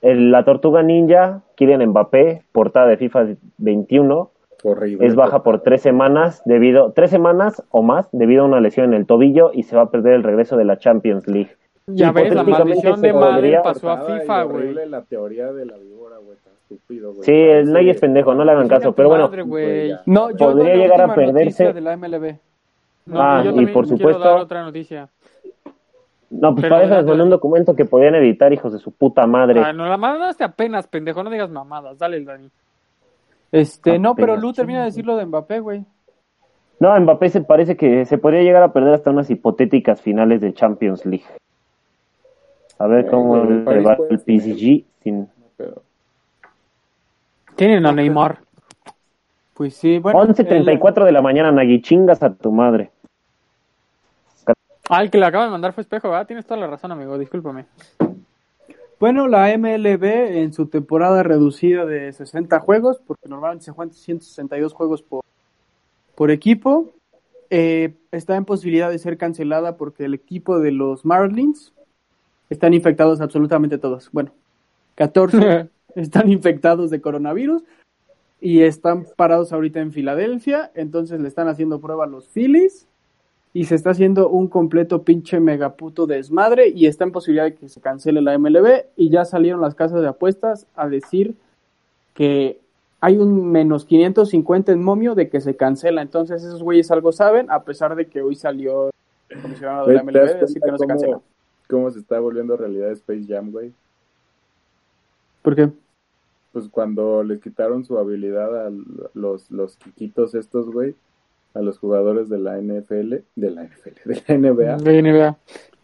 el- 0.02 0.32
la 0.32 0.44
Tortuga 0.46 0.84
Ninja, 0.84 1.42
Kylian 1.56 1.86
Mbappé, 1.90 2.44
portada 2.52 2.88
de 2.88 2.98
FIFA 2.98 3.28
21, 3.58 4.30
Horrible. 4.64 5.06
es 5.06 5.16
baja 5.16 5.44
por 5.44 5.62
tres 5.62 5.82
semanas 5.82 6.42
debido, 6.46 6.92
tres 6.92 7.10
semanas 7.10 7.64
o 7.72 7.82
más 7.82 8.08
debido 8.12 8.44
a 8.44 8.46
una 8.48 8.60
lesión 8.62 8.88
en 8.88 8.94
el 8.94 9.06
tobillo 9.06 9.52
y 9.54 9.64
se 9.64 9.76
va 9.76 9.84
a 9.84 9.90
perder 9.92 10.14
el 10.14 10.24
regreso 10.24 10.58
de 10.58 10.66
la 10.66 10.78
Champions 10.78 11.28
League. 11.28 11.52
Ya 11.90 12.12
ves, 12.12 12.36
la 12.36 12.44
maldición 12.44 13.02
de 13.02 13.14
madre 13.14 13.60
pasó 13.64 13.90
a 13.90 14.02
FIFA, 14.02 14.44
güey. 14.44 14.74
la 14.90 15.02
teoría 15.04 15.54
de 15.54 15.66
la 15.66 15.78
víbora, 15.78 16.18
güey, 16.18 16.38
tan 16.44 16.52
estúpido, 16.54 17.14
güey. 17.14 17.24
Sí, 17.24 17.32
el 17.32 17.72
nadie 17.72 17.92
es 17.92 18.00
pendejo, 18.02 18.34
no 18.34 18.44
le 18.44 18.52
hagan 18.52 18.68
caso, 18.68 18.92
pero 18.94 19.08
bueno, 19.08 19.30
Madre, 19.30 19.44
güey. 19.44 19.94
No, 20.06 20.32
yo 20.32 20.38
Podría 20.52 20.76
llegar 20.76 21.00
a 21.02 21.16
perderse. 21.16 21.64
noticia 21.64 21.74
de 21.74 21.80
la 21.82 21.94
MLB. 21.96 22.36
No, 23.06 23.22
Ah, 23.22 23.42
yo 23.42 23.52
y 23.62 23.68
por 23.68 23.88
supuesto- 23.88 24.20
dar 24.20 24.38
otra 24.40 24.64
noticia. 24.64 25.08
no, 26.30 26.52
pues 26.54 26.64
Pero 26.64 26.76
para 26.76 26.84
eso 26.88 26.96
les 26.96 27.06
mandé 27.06 27.24
un 27.24 27.30
documento 27.30 27.74
que 27.74 27.86
podían 27.86 28.16
editar, 28.16 28.52
hijos 28.52 28.74
de 28.74 28.80
su 28.80 28.92
puta 28.92 29.26
madre. 29.26 29.62
Ah, 29.62 29.72
no 29.72 29.88
la 29.88 29.96
mandaste 29.96 30.44
apenas, 30.44 30.88
pendejo, 30.88 31.24
no 31.24 31.30
digas 31.30 31.50
mamadas. 31.50 31.98
Dale, 31.98 32.22
Dani. 32.22 32.50
Este, 33.54 33.98
no, 33.98 34.14
pero. 34.14 34.36
Lu 34.36 34.52
termina 34.52 34.80
de 34.80 34.86
decirlo 34.88 35.16
de 35.16 35.26
Mbappé, 35.26 35.62
güey. 35.62 35.86
No, 36.82 37.00
Mbappé 37.00 37.30
se 37.30 37.42
parece 37.42 37.78
que 37.78 38.04
se 38.04 38.18
podría 38.18 38.42
llegar 38.42 38.62
a 38.62 38.74
perder 38.74 38.94
hasta 38.94 39.10
unas 39.10 39.30
hipotéticas 39.30 40.02
finales 40.02 40.42
de 40.42 40.54
Champions 40.54 41.06
League. 41.06 41.24
A 42.80 42.88
ver 42.88 43.06
Eh, 43.06 43.10
cómo 43.10 43.38
el 43.38 43.66
le 43.66 43.82
va 43.82 43.98
el 44.10 44.20
PSG 44.20 44.86
sin 45.04 45.28
Tienen 47.56 47.86
a 47.86 47.92
Neymar. 47.94 48.40
Pues 49.54 49.76
sí, 49.76 49.98
bueno. 49.98 50.22
11.34 50.22 51.04
de 51.06 51.12
la 51.12 51.22
mañana, 51.22 51.52
Nagui, 51.52 51.82
chingas 51.82 52.22
a 52.22 52.34
tu 52.34 52.52
madre. 52.52 52.92
Ah, 54.90 55.02
el 55.02 55.10
que 55.10 55.18
le 55.18 55.26
acaba 55.26 55.46
de 55.46 55.52
mandar 55.52 55.74
fue 55.74 55.82
Espejo, 55.82 56.10
¿verdad? 56.10 56.28
Tienes 56.28 56.46
toda 56.46 56.60
la 56.60 56.68
razón, 56.68 56.92
amigo, 56.92 57.18
discúlpame. 57.18 57.66
Bueno, 59.00 59.28
la 59.28 59.56
MLB 59.58 60.04
en 60.38 60.54
su 60.54 60.68
temporada 60.68 61.24
reducida 61.24 61.86
de 61.86 62.14
60 62.14 62.60
juegos, 62.62 63.02
porque 63.06 63.28
normalmente 63.28 63.66
se 63.66 63.72
juegan 63.72 63.94
162 63.94 64.74
juegos 64.74 65.02
por, 65.02 65.24
por 66.16 66.32
equipo, 66.32 66.94
eh, 67.50 67.96
está 68.12 68.36
en 68.38 68.46
posibilidad 68.46 68.90
de 68.90 68.98
ser 69.00 69.18
cancelada 69.18 69.76
porque 69.78 70.06
el 70.06 70.14
equipo 70.14 70.60
de 70.60 70.72
los 70.72 71.06
Marlins 71.06 71.74
están 72.50 72.74
infectados 72.74 73.22
absolutamente 73.22 73.78
todos. 73.78 74.10
Bueno, 74.12 74.32
14 74.96 75.70
están 75.96 76.32
infectados 76.32 76.90
de 76.90 77.02
coronavirus 77.02 77.64
y 78.40 78.62
están 78.62 79.06
parados 79.16 79.52
ahorita 79.52 79.80
en 79.80 79.92
Filadelfia, 79.92 80.72
entonces 80.76 81.20
le 81.20 81.28
están 81.28 81.48
haciendo 81.48 81.80
prueba 81.80 82.06
a 82.06 82.08
los 82.08 82.28
Phillies 82.28 82.88
y 83.54 83.66
se 83.66 83.76
está 83.76 83.92
haciendo 83.92 84.30
un 84.30 84.48
completo 84.48 85.02
pinche 85.02 85.40
megaputo 85.40 86.06
desmadre 86.06 86.70
y 86.70 86.86
está 86.86 87.06
en 87.06 87.12
posibilidad 87.12 87.46
de 87.46 87.56
que 87.56 87.70
se 87.70 87.82
cancele 87.82 88.22
la 88.22 88.38
MLB 88.38 88.86
y 88.96 89.10
ya 89.10 89.26
salieron 89.26 89.62
las 89.62 89.74
casas 89.74 90.02
de 90.02 90.08
apuestas 90.08 90.68
a 90.76 90.88
decir 90.88 91.36
que 92.14 92.60
hay 93.00 93.18
un 93.18 93.52
menos 93.52 93.86
550 93.86 94.72
en 94.72 94.84
momio 94.84 95.16
de 95.16 95.30
que 95.30 95.42
se 95.42 95.56
cancela, 95.56 96.02
entonces 96.02 96.44
esos 96.44 96.62
güeyes 96.62 96.92
algo 96.92 97.12
saben 97.12 97.50
a 97.50 97.64
pesar 97.64 97.96
de 97.96 98.08
que 98.08 98.22
hoy 98.22 98.36
salió 98.36 98.92
el 99.30 99.42
comisionado 99.42 99.88
de 99.88 99.96
la 99.96 100.04
güey, 100.04 100.14
¿te 100.14 100.20
das 100.20 100.32
MLB 100.34 100.42
decir 100.42 100.62
que 100.62 100.72
no 100.72 100.78
se 100.78 100.88
cancela. 100.88 101.22
Cómo, 101.68 101.92
se 101.92 102.00
está 102.00 102.20
volviendo 102.20 102.58
realidad 102.58 102.92
Space 102.92 103.26
Jam, 103.28 103.52
güey? 103.52 103.74
¿Por 105.42 105.56
qué? 105.56 105.70
Pues 106.52 106.68
cuando 106.70 107.24
les 107.24 107.40
quitaron 107.40 107.86
su 107.86 107.98
habilidad 107.98 108.68
a 108.68 108.72
los, 109.14 109.52
los 109.52 109.78
quiquitos 109.78 110.34
estos, 110.36 110.70
güey, 110.70 110.96
a 111.54 111.62
los 111.62 111.80
jugadores 111.80 112.30
de 112.30 112.38
la 112.38 112.58
NFL, 112.58 113.16
de 113.36 113.52
la 113.52 113.64
NFL, 113.64 114.10
de 114.10 114.24
la 114.28 114.38
NBA, 114.38 114.78
De 114.78 115.02
NBA. 115.02 115.38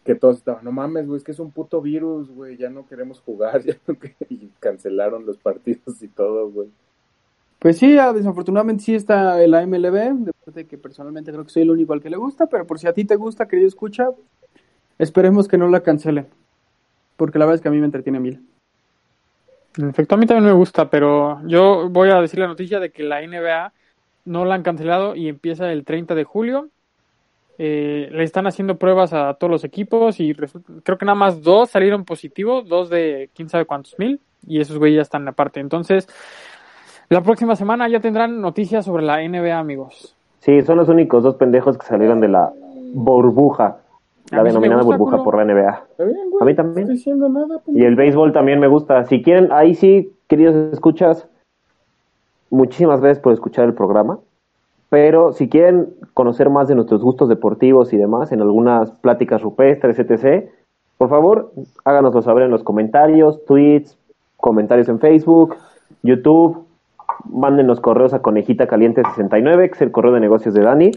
que 0.04 0.14
todos 0.14 0.38
estaban, 0.38 0.64
no 0.64 0.72
mames, 0.72 1.06
güey, 1.06 1.18
es 1.18 1.24
que 1.24 1.32
es 1.32 1.38
un 1.38 1.50
puto 1.50 1.80
virus, 1.80 2.30
güey, 2.30 2.56
ya 2.56 2.70
no 2.70 2.86
queremos 2.86 3.20
jugar, 3.20 3.62
ya 3.64 3.76
no 3.86 3.98
que-", 3.98 4.16
y 4.28 4.50
cancelaron 4.60 5.26
los 5.26 5.38
partidos 5.38 6.02
y 6.02 6.08
todo, 6.08 6.50
güey. 6.50 6.68
Pues 7.58 7.78
sí, 7.78 7.92
desafortunadamente 7.92 8.84
sí 8.84 8.94
está 8.94 9.38
la 9.46 9.66
MLB, 9.66 10.26
de 10.26 10.32
parte 10.44 10.66
que 10.66 10.76
personalmente 10.76 11.32
creo 11.32 11.44
que 11.44 11.50
soy 11.50 11.62
el 11.62 11.70
único 11.70 11.94
al 11.94 12.02
que 12.02 12.10
le 12.10 12.18
gusta, 12.18 12.46
pero 12.46 12.66
por 12.66 12.78
si 12.78 12.86
a 12.86 12.92
ti 12.92 13.06
te 13.06 13.16
gusta, 13.16 13.48
querido 13.48 13.66
escucha, 13.66 14.10
esperemos 14.98 15.48
que 15.48 15.58
no 15.58 15.68
la 15.68 15.80
cancelen, 15.80 16.26
porque 17.16 17.38
la 17.38 17.46
verdad 17.46 17.56
es 17.56 17.60
que 17.60 17.68
a 17.68 17.72
mí 17.72 17.78
me 17.78 17.86
entretiene 17.86 18.20
mil. 18.20 18.40
En 19.76 19.88
efecto, 19.88 20.14
a 20.14 20.18
mí 20.18 20.26
también 20.26 20.46
me 20.46 20.52
gusta, 20.52 20.88
pero 20.88 21.40
yo 21.46 21.88
voy 21.90 22.10
a 22.10 22.20
decir 22.20 22.38
la 22.38 22.46
noticia 22.46 22.78
de 22.78 22.90
que 22.90 23.02
la 23.02 23.20
NBA 23.22 23.72
no 24.24 24.44
la 24.44 24.54
han 24.54 24.62
cancelado 24.62 25.16
y 25.16 25.28
empieza 25.28 25.70
el 25.72 25.84
30 25.84 26.14
de 26.14 26.24
julio. 26.24 26.68
Eh, 27.58 28.08
le 28.10 28.24
están 28.24 28.46
haciendo 28.46 28.76
pruebas 28.76 29.12
a 29.12 29.34
todos 29.34 29.50
los 29.50 29.64
equipos 29.64 30.18
y 30.18 30.32
resulta- 30.32 30.72
creo 30.82 30.98
que 30.98 31.04
nada 31.04 31.14
más 31.16 31.42
dos 31.42 31.70
salieron 31.70 32.04
positivos, 32.04 32.68
dos 32.68 32.88
de 32.90 33.30
quién 33.34 33.48
sabe 33.48 33.64
cuántos 33.64 33.96
mil, 33.98 34.20
y 34.46 34.60
esos 34.60 34.78
güeyes 34.78 34.96
ya 34.96 35.02
están 35.02 35.26
aparte. 35.28 35.60
Entonces, 35.60 36.08
la 37.08 37.20
próxima 37.22 37.54
semana 37.54 37.88
ya 37.88 38.00
tendrán 38.00 38.40
noticias 38.40 38.84
sobre 38.84 39.04
la 39.04 39.22
NBA, 39.22 39.58
amigos. 39.58 40.16
Sí, 40.40 40.62
son 40.62 40.78
los 40.78 40.88
únicos 40.88 41.22
dos 41.22 41.36
pendejos 41.36 41.78
que 41.78 41.86
salieron 41.86 42.20
de 42.20 42.28
la 42.28 42.52
burbuja, 42.92 43.78
la 44.30 44.42
denominada 44.42 44.82
gusta, 44.82 44.96
burbuja 44.96 45.16
culo. 45.18 45.24
por 45.24 45.36
la 45.36 45.44
NBA. 45.44 45.84
Está 45.90 46.04
bien, 46.04 46.30
güey. 46.30 46.42
A 46.42 46.44
mí 46.44 46.52
no 46.52 46.56
también. 46.56 46.82
estoy 46.82 46.96
diciendo 46.96 47.28
nada, 47.28 47.58
pendejo. 47.60 47.84
Y 47.84 47.86
el 47.86 47.96
béisbol 47.96 48.32
también 48.32 48.60
me 48.60 48.68
gusta. 48.68 49.04
Si 49.04 49.22
quieren, 49.22 49.52
ahí 49.52 49.74
sí, 49.74 50.12
queridos 50.28 50.72
escuchas, 50.72 51.28
muchísimas 52.50 53.00
gracias 53.00 53.22
por 53.22 53.32
escuchar 53.32 53.66
el 53.66 53.74
programa. 53.74 54.18
Pero 54.88 55.32
si 55.32 55.48
quieren 55.48 55.94
conocer 56.14 56.50
más 56.50 56.68
de 56.68 56.74
nuestros 56.74 57.02
gustos 57.02 57.28
deportivos 57.28 57.92
y 57.92 57.96
demás, 57.96 58.32
en 58.32 58.40
algunas 58.40 58.92
pláticas 58.92 59.42
rupestres, 59.42 59.98
etc., 59.98 60.48
por 60.98 61.08
favor, 61.08 61.52
háganoslo 61.84 62.22
saber 62.22 62.44
en 62.44 62.50
los 62.50 62.62
comentarios, 62.62 63.44
tweets, 63.44 63.98
comentarios 64.36 64.88
en 64.88 65.00
Facebook, 65.00 65.56
YouTube. 66.02 66.64
Mándenos 67.24 67.80
correos 67.80 68.14
a 68.14 68.22
Conejita 68.22 68.66
Caliente 68.66 69.02
69, 69.04 69.68
que 69.68 69.74
es 69.74 69.82
el 69.82 69.90
correo 69.90 70.12
de 70.12 70.20
negocios 70.20 70.54
de 70.54 70.62
Dani. 70.62 70.90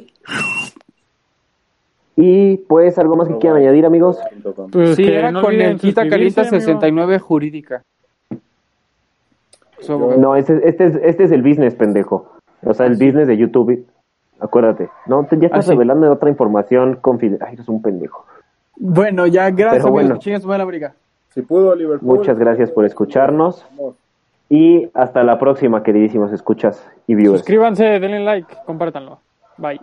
Y 2.20 2.58
pues, 2.58 2.98
¿algo 2.98 3.16
más 3.16 3.28
que 3.28 3.38
quieran 3.38 3.60
añadir, 3.62 3.86
amigos? 3.86 4.20
Pues 4.72 4.96
sí, 4.96 5.04
era 5.06 5.32
no 5.32 5.42
con 5.42 5.54
el 5.54 5.80
Quita 5.80 6.02
suscribirse, 6.02 6.10
Calienta 6.10 6.42
amigo. 6.42 6.56
69 6.56 7.20
jurídica. 7.20 7.84
No, 9.88 10.36
este, 10.36 10.68
este, 10.68 10.86
es, 10.88 10.96
este 11.04 11.24
es 11.26 11.32
el 11.32 11.44
business, 11.44 11.76
pendejo. 11.76 12.32
O 12.64 12.74
sea, 12.74 12.88
el 12.88 12.94
business 12.94 13.28
de 13.28 13.38
YouTube. 13.38 13.86
Acuérdate. 14.40 14.90
No, 15.06 15.24
te, 15.26 15.38
ya 15.38 15.46
estás 15.46 15.60
Ah, 15.60 15.62
sí. 15.64 15.70
revelando 15.72 16.12
otra 16.12 16.30
información 16.30 16.96
confidencial. 16.96 17.48
Ay, 17.48 17.54
eres 17.56 17.70
un 17.70 17.82
pendejo. 17.84 18.26
Bueno, 18.76 19.28
ya, 19.28 19.50
gracias, 19.52 19.84
Pero 19.84 19.92
bueno. 19.92 20.18
Chingas, 20.18 20.44
buena 20.46 20.64
briga. 20.66 20.94
Si 21.30 21.44
pudo 21.44 21.76
Liverpool. 21.76 22.18
Muchas 22.18 22.40
gracias 22.40 22.72
por 22.72 22.86
escucharnos. 22.86 23.64
Y 24.50 24.90
hasta 24.96 25.24
la 25.24 25.38
próxima, 25.38 25.84
queridísimos 25.84 26.32
escuchas 26.34 26.84
y 27.06 27.14
viewers. 27.16 27.42
Suscríbanse, 27.42 27.84
denle 28.00 28.22
like, 28.22 28.48
compártanlo. 28.66 29.20
Bye. 29.58 29.80